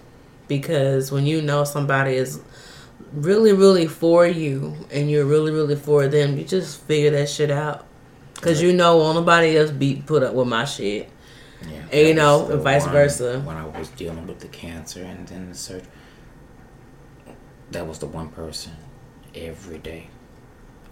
because 0.48 1.12
when 1.12 1.26
you 1.26 1.42
know 1.42 1.64
somebody 1.64 2.16
is 2.16 2.42
really 3.14 3.52
really 3.52 3.88
for 3.88 4.26
you 4.26 4.76
and 4.92 5.10
you're 5.10 5.26
really 5.26 5.52
really 5.52 5.76
for 5.76 6.08
them, 6.08 6.38
you 6.38 6.44
just 6.44 6.82
figure 6.82 7.12
that 7.12 7.30
shit 7.30 7.52
out. 7.52 7.86
Cause 8.42 8.62
you 8.62 8.74
know, 8.74 8.98
won't 8.98 9.16
nobody 9.18 9.58
else 9.58 9.72
be 9.72 10.02
put 10.06 10.24
up 10.24 10.34
with 10.34 10.48
my 10.48 10.66
shit. 10.66 11.10
Yeah, 11.70 11.84
And, 11.92 12.08
you 12.08 12.14
know, 12.16 12.50
and 12.50 12.62
vice 12.62 12.84
one 12.84 12.92
versa. 12.92 13.40
When 13.42 13.56
I 13.56 13.66
was 13.66 13.90
dealing 13.90 14.26
with 14.26 14.40
the 14.40 14.48
cancer 14.48 15.04
and 15.04 15.28
then 15.28 15.50
the 15.50 15.56
surgery, 15.56 15.88
that 17.70 17.86
was 17.88 18.00
the 18.00 18.08
one 18.08 18.30
person 18.30 18.74
every 19.36 19.78
day. 19.78 20.08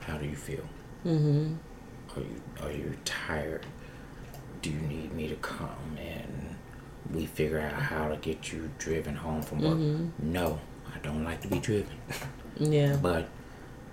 How 0.02 0.18
do 0.18 0.26
you 0.26 0.36
feel? 0.36 0.64
Mm-hmm. 1.06 1.56
Are 2.16 2.22
you 2.22 2.42
are 2.62 2.72
you 2.72 2.98
tired? 3.04 3.66
Do 4.62 4.70
you 4.70 4.80
need 4.82 5.14
me 5.14 5.28
to 5.28 5.36
come 5.36 5.98
and 5.98 6.56
we 7.14 7.26
figure 7.26 7.60
out 7.60 7.74
how 7.74 8.10
to 8.10 8.18
get 8.18 8.52
you 8.52 8.70
driven 8.78 9.16
home 9.16 9.42
from 9.42 9.62
work? 9.62 9.78
Mm-hmm. 9.78 10.32
No, 10.32 10.60
I 10.94 11.00
don't 11.00 11.24
like 11.24 11.42
to 11.42 11.48
be 11.48 11.60
driven, 11.60 11.96
Yeah, 12.60 12.98
but 13.02 13.28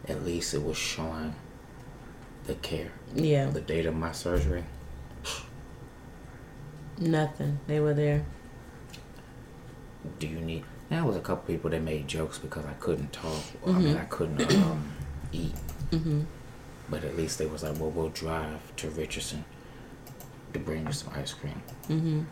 at 0.08 0.24
least 0.24 0.54
it 0.54 0.62
was 0.62 0.76
showing 0.76 1.34
the 2.46 2.54
care. 2.56 2.92
Yeah, 3.16 3.46
The 3.50 3.60
date 3.60 3.86
of 3.86 3.94
my 3.94 4.12
surgery, 4.12 4.64
nothing. 6.98 7.58
They 7.66 7.80
were 7.80 7.94
there. 7.94 8.24
do 10.18 10.26
you 10.26 10.40
need? 10.40 10.64
There 10.88 11.04
was 11.04 11.16
a 11.16 11.20
couple 11.20 11.52
people 11.52 11.70
that 11.70 11.82
made 11.82 12.06
jokes 12.06 12.38
because 12.38 12.64
I 12.64 12.72
couldn't 12.74 13.12
talk. 13.12 13.42
I 13.66 13.72
mean, 13.72 13.96
I 13.96 14.04
couldn't 14.04 14.40
um, 14.54 14.92
eat. 15.32 15.54
Mm-hmm. 15.90 16.22
But 16.88 17.02
at 17.04 17.16
least 17.16 17.38
they 17.38 17.46
was 17.46 17.64
like, 17.64 17.78
well, 17.80 17.90
we'll 17.90 18.10
drive 18.10 18.60
to 18.76 18.88
Richardson 18.90 19.44
to 20.52 20.58
bring 20.60 20.86
you 20.86 20.92
some 20.92 21.12
ice 21.16 21.34
cream. 21.34 21.60
Mm-hmm. 21.88 22.22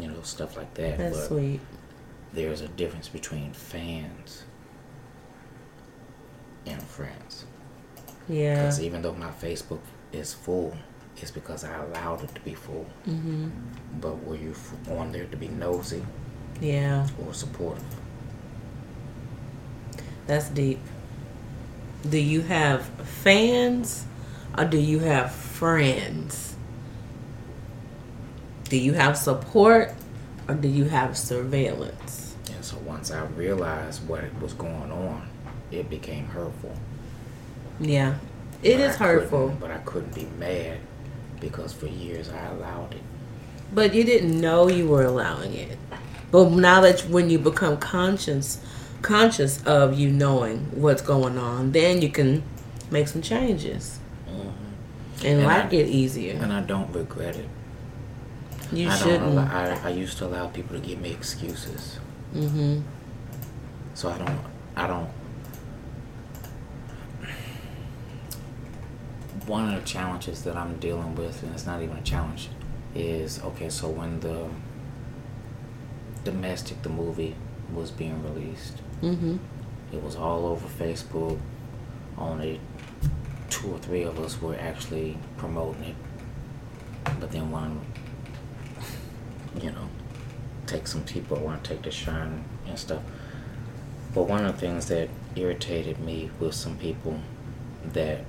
You 0.00 0.08
know, 0.08 0.22
stuff 0.22 0.56
like 0.56 0.72
that. 0.74 0.96
That's 0.98 1.18
but 1.18 1.26
sweet. 1.28 1.60
there's 2.32 2.62
a 2.62 2.68
difference 2.68 3.08
between 3.08 3.52
fans 3.52 4.44
and 6.66 6.82
friends. 6.82 7.43
Yeah. 8.28 8.54
Because 8.56 8.80
even 8.80 9.02
though 9.02 9.14
my 9.14 9.30
Facebook 9.30 9.80
is 10.12 10.32
full, 10.32 10.76
it's 11.16 11.30
because 11.30 11.64
I 11.64 11.74
allowed 11.82 12.24
it 12.24 12.34
to 12.34 12.40
be 12.40 12.54
full. 12.54 12.86
Mm-hmm. 13.06 13.48
But 14.00 14.24
were 14.24 14.36
you 14.36 14.54
on 14.90 15.12
there 15.12 15.26
to 15.26 15.36
be 15.36 15.48
nosy 15.48 16.04
Yeah. 16.60 17.06
or 17.24 17.34
supportive? 17.34 17.84
That's 20.26 20.48
deep. 20.48 20.78
Do 22.08 22.18
you 22.18 22.42
have 22.42 22.84
fans 22.84 24.04
or 24.56 24.64
do 24.64 24.78
you 24.78 25.00
have 25.00 25.32
friends? 25.32 26.56
Do 28.68 28.78
you 28.78 28.94
have 28.94 29.16
support 29.16 29.92
or 30.48 30.54
do 30.54 30.68
you 30.68 30.84
have 30.84 31.16
surveillance? 31.16 32.34
And 32.54 32.64
so 32.64 32.76
once 32.78 33.10
I 33.10 33.24
realized 33.26 34.06
what 34.08 34.24
was 34.40 34.52
going 34.54 34.90
on, 34.90 35.28
it 35.70 35.88
became 35.90 36.26
hurtful. 36.26 36.74
Yeah. 37.80 38.14
it 38.62 38.76
But 38.76 38.80
is 38.80 38.96
I 38.96 39.04
hurtful. 39.04 39.56
But 39.60 39.70
I 39.70 39.78
couldn't 39.78 40.14
be 40.14 40.26
mad 40.38 40.78
because 41.40 41.72
for 41.72 41.86
years 41.86 42.30
I 42.30 42.46
allowed 42.46 42.94
it. 42.94 43.02
But 43.72 43.94
you 43.94 44.04
didn't 44.04 44.40
know 44.40 44.68
you 44.68 44.88
were 44.88 45.04
allowing 45.04 45.54
it. 45.54 45.78
But 46.30 46.50
now 46.50 46.80
that 46.80 47.00
when 47.02 47.30
you 47.30 47.38
become 47.38 47.76
conscious 47.76 48.60
conscious 49.02 49.62
of 49.66 49.98
you 49.98 50.10
knowing 50.10 50.60
what's 50.80 51.02
going 51.02 51.36
on, 51.36 51.72
then 51.72 52.00
you 52.00 52.08
can 52.08 52.42
make 52.90 53.06
some 53.06 53.20
changes 53.20 53.98
and, 55.24 55.38
And 55.38 55.44
life 55.44 55.66
I- 55.66 55.68
get 55.68 55.88
easier. 55.88 56.34
And 56.40 56.52
I 56.52 56.60
don't 56.60 56.92
regret 56.92 57.36
it. 57.36 57.48
You 58.72 58.88
I 58.88 58.96
shouldn't. 58.96 59.22
Allow, 59.22 59.44
I, 59.44 59.78
I 59.84 59.88
used 59.90 60.18
to 60.18 60.26
allow 60.26 60.48
people 60.48 60.78
to 60.80 60.84
give 60.84 61.00
me 61.00 61.10
excuses, 61.12 61.98
mm-hmm. 62.34 62.80
so 63.92 64.08
I 64.08 64.18
don't. 64.18 64.40
I 64.74 64.86
don't. 64.86 65.08
One 69.46 69.72
of 69.74 69.80
the 69.80 69.86
challenges 69.86 70.42
that 70.44 70.56
I'm 70.56 70.76
dealing 70.78 71.14
with, 71.14 71.42
and 71.42 71.52
it's 71.54 71.66
not 71.66 71.82
even 71.82 71.96
a 71.96 72.02
challenge, 72.02 72.48
is 72.94 73.42
okay. 73.42 73.68
So 73.68 73.88
when 73.88 74.20
the 74.20 74.48
domestic, 76.24 76.82
the 76.82 76.88
movie, 76.88 77.34
was 77.72 77.90
being 77.90 78.22
released, 78.22 78.80
Mm-hmm. 79.02 79.36
it 79.92 80.02
was 80.02 80.16
all 80.16 80.46
over 80.46 80.66
Facebook. 80.66 81.38
Only 82.16 82.60
two 83.50 83.72
or 83.72 83.78
three 83.78 84.02
of 84.02 84.18
us 84.18 84.40
were 84.40 84.56
actually 84.56 85.18
promoting 85.36 85.82
it, 85.84 85.96
but 87.20 87.30
then 87.32 87.50
one 87.50 87.80
you 89.60 89.70
know, 89.70 89.88
take 90.66 90.86
some 90.86 91.02
people 91.04 91.36
want 91.38 91.62
to 91.62 91.70
take 91.70 91.82
the 91.82 91.90
shine 91.90 92.44
and 92.66 92.78
stuff. 92.78 93.02
But 94.14 94.22
one 94.24 94.44
of 94.44 94.54
the 94.54 94.60
things 94.60 94.86
that 94.86 95.08
irritated 95.36 95.98
me 96.00 96.30
was 96.40 96.56
some 96.56 96.76
people 96.78 97.20
that 97.92 98.24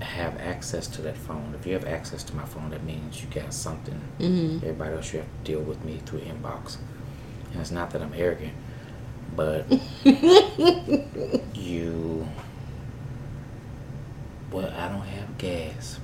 have 0.00 0.38
access 0.38 0.86
to 0.88 1.02
that 1.02 1.16
phone. 1.16 1.54
If 1.58 1.66
you 1.66 1.72
have 1.74 1.86
access 1.86 2.22
to 2.24 2.36
my 2.36 2.44
phone, 2.44 2.70
that 2.70 2.84
means 2.84 3.22
you 3.22 3.28
got 3.28 3.52
something. 3.52 4.00
Mm-hmm. 4.18 4.56
Everybody 4.58 4.94
else, 4.94 5.12
you 5.12 5.20
have 5.20 5.28
to 5.28 5.52
deal 5.52 5.60
with 5.60 5.84
me 5.84 6.00
through 6.04 6.20
inbox. 6.20 6.76
And 7.52 7.60
it's 7.60 7.70
not 7.70 7.90
that 7.90 8.02
I'm 8.02 8.12
arrogant, 8.14 8.52
but 9.34 9.66
you. 11.54 12.28
Well, 14.50 14.72
I 14.76 14.88
don't 14.88 15.00
have 15.02 15.38
gas, 15.38 15.98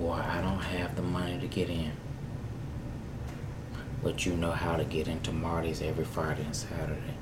or 0.00 0.14
I 0.14 0.40
don't 0.40 0.60
have 0.60 0.94
the 0.94 1.02
money 1.02 1.38
to 1.40 1.46
get 1.46 1.70
in. 1.70 1.92
But 4.02 4.26
you 4.26 4.34
know 4.34 4.50
how 4.50 4.76
to 4.76 4.84
get 4.84 5.06
into 5.08 5.32
Marty's 5.32 5.80
every 5.80 6.04
Friday 6.04 6.42
and 6.42 6.54
Saturday. 6.54 7.14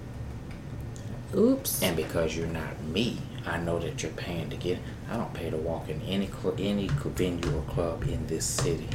Oops. 1.35 1.83
And 1.83 1.97
because 1.97 2.37
you're 2.37 2.47
not 2.47 2.83
me, 2.85 3.19
I 3.47 3.59
know 3.59 3.79
that 3.79 4.03
you're 4.03 4.13
paying 4.13 4.51
to 4.51 4.57
get. 4.57 4.79
I 5.11 5.17
don't 5.17 5.33
pay 5.33 5.51
to 5.51 5.57
walk 5.57 5.89
in 5.89 6.01
any 6.03 6.27
cl- 6.29 6.55
any 6.59 6.89
venue 6.89 7.57
or 7.57 7.63
club 7.63 8.03
in 8.05 8.27
this 8.27 8.45
city. 8.45 8.89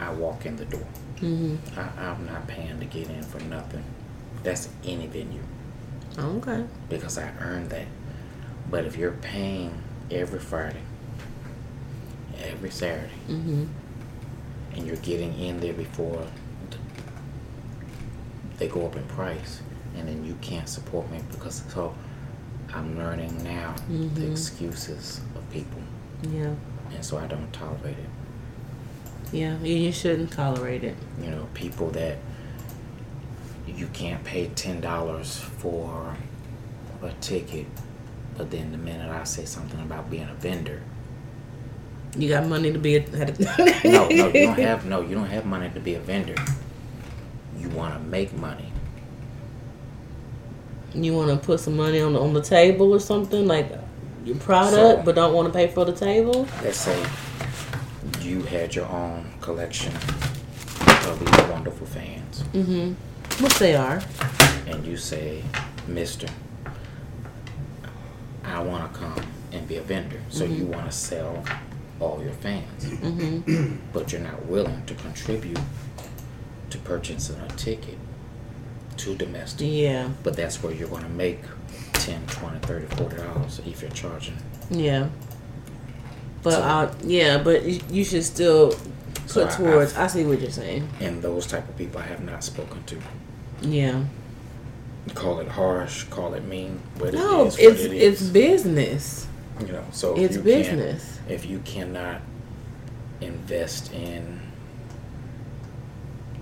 I 0.00 0.10
walk 0.12 0.46
in 0.46 0.56
the 0.56 0.64
door. 0.64 0.86
Mm-hmm. 1.16 1.78
I, 1.78 2.06
I'm 2.06 2.26
not 2.26 2.46
paying 2.48 2.80
to 2.80 2.86
get 2.86 3.08
in 3.10 3.22
for 3.22 3.38
nothing. 3.44 3.84
That's 4.42 4.68
any 4.84 5.06
venue 5.06 5.42
Okay. 6.18 6.64
because 6.88 7.18
I 7.18 7.30
earned 7.40 7.70
that. 7.70 7.86
But 8.70 8.86
if 8.86 8.96
you're 8.96 9.12
paying 9.12 9.82
every 10.10 10.38
Friday, 10.40 10.80
every 12.42 12.70
Saturday, 12.70 13.12
Mm-hmm. 13.28 13.64
and 14.74 14.86
you're 14.86 14.96
getting 14.96 15.38
in 15.38 15.60
there 15.60 15.74
before 15.74 16.26
they 18.58 18.68
go 18.68 18.86
up 18.86 18.96
in 18.96 19.04
price, 19.04 19.60
and 19.96 20.08
then 20.08 20.24
you 20.24 20.36
can't 20.40 20.68
support 20.68 21.10
me 21.10 21.20
because 21.30 21.62
so 21.72 21.94
I'm 22.74 22.96
learning 22.98 23.42
now 23.42 23.74
the 23.88 23.94
Mhm. 24.20 24.30
excuses 24.32 25.20
of 25.34 25.48
people, 25.50 25.80
Yeah. 26.30 26.54
and 26.94 27.04
so 27.04 27.18
I 27.18 27.26
don't 27.26 27.52
tolerate 27.52 27.98
it. 27.98 28.08
Yeah. 29.32 29.58
You, 29.60 29.92
shouldn't 29.92 30.32
tolerate 30.32 30.82
it. 30.84 30.96
You 31.22 31.30
know, 31.30 31.46
people 31.54 31.90
that 31.90 32.18
you 33.66 33.86
can't 33.92 34.22
pay 34.24 34.46
ten 34.54 34.80
dollars 34.80 35.36
for 35.36 36.16
a 37.02 37.12
ticket, 37.20 37.66
but 38.36 38.50
then 38.50 38.72
the 38.72 38.78
minute 38.78 39.10
I 39.10 39.24
say 39.24 39.44
something 39.44 39.80
about 39.80 40.10
being 40.10 40.28
a 40.28 40.34
vendor, 40.34 40.82
You 42.16 42.28
got 42.28 42.44
money 42.48 42.72
to 42.72 42.78
be 42.78 42.96
a. 42.96 43.00
no, 43.84 44.08
no, 44.08 44.08
you 44.10 44.32
don't 44.46 44.58
have 44.58 44.84
no, 44.84 45.00
you 45.00 45.14
don't 45.14 45.28
have 45.30 45.46
money 45.46 45.70
to 45.70 45.78
be 45.80 45.94
a 45.94 46.00
vendor. 46.00 46.34
You 47.56 47.68
want 47.68 47.94
to 47.94 48.00
make 48.00 48.36
money. 48.36 48.72
You 50.94 51.14
want 51.14 51.30
to 51.30 51.36
put 51.46 51.60
some 51.60 51.76
money 51.76 52.00
on 52.00 52.12
the, 52.14 52.20
on 52.20 52.32
the 52.32 52.42
table 52.42 52.92
or 52.92 53.00
something 53.00 53.46
like 53.46 53.70
your 54.24 54.36
product, 54.36 54.74
So- 54.74 55.02
but 55.04 55.14
don't 55.14 55.34
want 55.34 55.46
to 55.48 55.52
pay 55.52 55.68
for 55.68 55.84
the 55.84 55.92
table. 55.92 56.46
Let's 56.62 56.78
say 56.78 57.00
you 58.20 58.42
had 58.42 58.74
your 58.74 58.86
own 58.86 59.30
collection 59.40 59.92
of 59.94 61.18
these 61.20 61.48
wonderful 61.50 61.86
fans, 61.86 62.42
Mm-hmm. 62.52 63.42
What 63.42 63.52
they 63.54 63.74
are. 63.74 64.02
and 64.66 64.84
you 64.86 64.96
say, 64.96 65.42
Mister, 65.86 66.26
I 68.44 68.60
want 68.62 68.92
to 68.92 68.98
come 68.98 69.22
and 69.52 69.66
be 69.68 69.76
a 69.76 69.82
vendor. 69.82 70.20
So 70.28 70.44
you 70.44 70.66
want 70.66 70.86
to 70.86 70.92
sell 70.92 71.42
all 72.00 72.22
your 72.22 72.32
fans, 72.34 72.84
Mm-hmm. 72.84 73.76
but 73.92 74.12
you're 74.12 74.20
not 74.20 74.44
willing 74.46 74.84
to 74.86 74.94
contribute 74.94 75.58
to 76.70 76.78
purchasing 76.78 77.36
a 77.40 77.48
ticket 77.56 77.98
to 79.00 79.14
domestic. 79.14 79.66
Yeah. 79.70 80.08
But 80.22 80.36
that's 80.36 80.62
where 80.62 80.72
you're 80.72 80.88
going 80.88 81.02
to 81.02 81.08
make 81.08 81.40
10 81.94 82.26
20 82.26 82.58
30 82.60 82.86
40 82.96 83.16
dollars 83.16 83.60
if 83.66 83.82
you're 83.82 83.90
charging. 83.90 84.36
Yeah. 84.70 85.08
But 86.42 86.52
So- 86.52 86.62
uh, 86.62 86.94
yeah, 87.04 87.42
but 87.42 87.64
you, 87.90 88.04
should 88.04 88.24
still 88.24 88.70
put 88.70 89.30
So 89.30 89.46
I- 89.46 89.50
towards. 89.50 89.94
I, 89.96 90.06
see 90.06 90.24
what 90.24 90.40
you're 90.40 90.50
saying. 90.50 90.88
And 91.00 91.20
those 91.22 91.46
type 91.46 91.68
of 91.68 91.76
people 91.76 92.00
I 92.00 92.04
have 92.06 92.22
not 92.24 92.42
spoken 92.44 92.82
to. 92.84 92.96
Yeah. 93.62 94.04
call 95.14 95.40
it 95.40 95.48
harsh, 95.48 96.04
call 96.04 96.34
it 96.34 96.44
mean, 96.44 96.80
but 96.98 97.08
it 97.08 97.14
No, 97.14 97.46
is 97.46 97.54
what 97.56 97.62
it's 97.62 97.82
it's 98.20 98.22
business. 98.30 99.26
you 99.60 99.72
know, 99.72 99.84
so 99.92 100.14
if 100.16 100.22
It's 100.22 100.36
you 100.36 100.42
business. 100.42 101.18
Can, 101.26 101.34
if 101.34 101.46
you 101.46 101.58
cannot 101.64 102.20
invest 103.20 103.92
in 103.92 104.39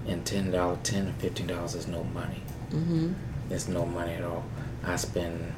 in 0.08 0.24
ten 0.24 0.50
dollars, 0.50 0.78
ten 0.82 1.08
or 1.08 1.12
fifteen 1.12 1.46
dollars 1.46 1.74
is 1.74 1.86
no 1.86 2.02
money. 2.04 2.42
Mm-hmm. 2.70 3.12
It's 3.50 3.68
no 3.68 3.86
money 3.86 4.14
at 4.14 4.24
all. 4.24 4.44
I 4.84 4.96
spend 4.96 5.54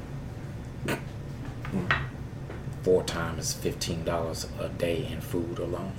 four 2.83 3.03
times 3.03 3.53
fifteen 3.53 4.03
dollars 4.03 4.47
a 4.59 4.69
day 4.69 5.07
in 5.11 5.21
food 5.21 5.57
alone. 5.59 5.93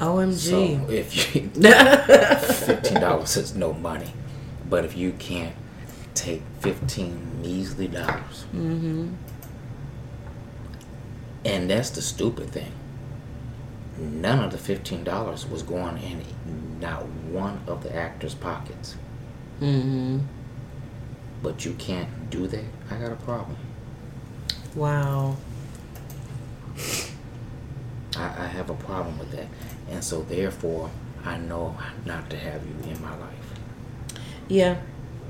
OMG. 0.00 0.34
So 0.36 0.90
if 0.90 1.34
you 1.34 1.48
fifteen 2.66 3.00
dollars 3.00 3.36
is 3.36 3.54
no 3.54 3.72
money, 3.72 4.12
but 4.68 4.84
if 4.84 4.96
you 4.96 5.12
can't 5.12 5.54
take 6.14 6.42
fifteen 6.60 7.42
measly 7.42 7.88
dollars, 7.88 8.44
mm-hmm. 8.54 9.08
and 11.44 11.70
that's 11.70 11.90
the 11.90 12.02
stupid 12.02 12.50
thing. 12.50 12.72
None 13.98 14.44
of 14.44 14.52
the 14.52 14.58
fifteen 14.58 15.04
dollars 15.04 15.46
was 15.46 15.62
going 15.62 15.98
in 15.98 16.22
not 16.80 17.06
one 17.06 17.60
of 17.66 17.82
the 17.82 17.94
actors' 17.94 18.34
pockets. 18.34 18.96
Mm-hmm. 19.60 20.18
But 21.42 21.64
you 21.64 21.72
can't 21.74 22.30
do 22.30 22.46
that. 22.46 22.64
I 22.90 22.96
got 22.96 23.12
a 23.12 23.16
problem. 23.16 23.56
Wow. 24.74 25.36
I, 28.16 28.24
I 28.24 28.46
have 28.46 28.68
a 28.70 28.74
problem 28.74 29.18
with 29.18 29.30
that, 29.32 29.46
and 29.90 30.02
so 30.04 30.22
therefore 30.22 30.90
I 31.24 31.38
know 31.38 31.76
not 32.04 32.28
to 32.30 32.36
have 32.36 32.62
you 32.66 32.90
in 32.90 33.00
my 33.00 33.16
life. 33.16 33.54
Yeah. 34.48 34.76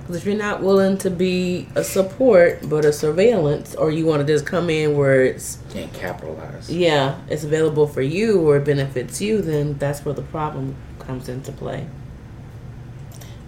Because 0.07 0.17
if 0.19 0.25
you're 0.25 0.37
not 0.37 0.63
willing 0.63 0.99
to 0.99 1.11
be 1.11 1.67
a 1.75 1.83
support 1.83 2.61
but 2.69 2.85
a 2.85 2.93
surveillance, 2.93 3.75
or 3.75 3.91
you 3.91 4.07
want 4.07 4.25
to 4.25 4.33
just 4.33 4.47
come 4.47 4.71
in 4.71 4.97
where 4.97 5.25
it's 5.25 5.59
And 5.75 5.93
capitalize. 5.93 6.71
yeah, 6.71 7.19
it's 7.29 7.43
available 7.43 7.89
for 7.89 8.03
you 8.03 8.41
or 8.41 8.59
it 8.59 8.65
benefits 8.65 9.21
you, 9.21 9.43
then 9.43 9.75
that's 9.79 10.05
where 10.05 10.15
the 10.15 10.23
problem 10.23 10.77
comes 11.01 11.29
into 11.29 11.51
play. 11.51 11.87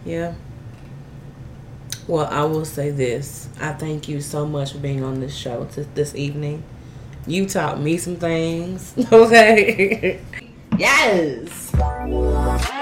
Yeah. 0.05 0.35
Well, 2.09 2.27
I 2.27 2.43
will 2.45 2.65
say 2.65 2.91
this. 2.91 3.49
I 3.61 3.73
thank 3.75 4.09
you 4.09 4.21
so 4.21 4.45
much 4.47 4.73
for 4.73 4.79
being 4.79 5.05
on 5.05 5.21
this 5.21 5.37
show 5.37 5.67
t- 5.73 5.87
this 5.95 6.15
evening. 6.17 6.65
You 7.27 7.47
taught 7.47 7.81
me 7.81 7.99
some 7.99 8.17
things. 8.17 8.95
Okay. 9.13 10.21
yes. 10.77 11.73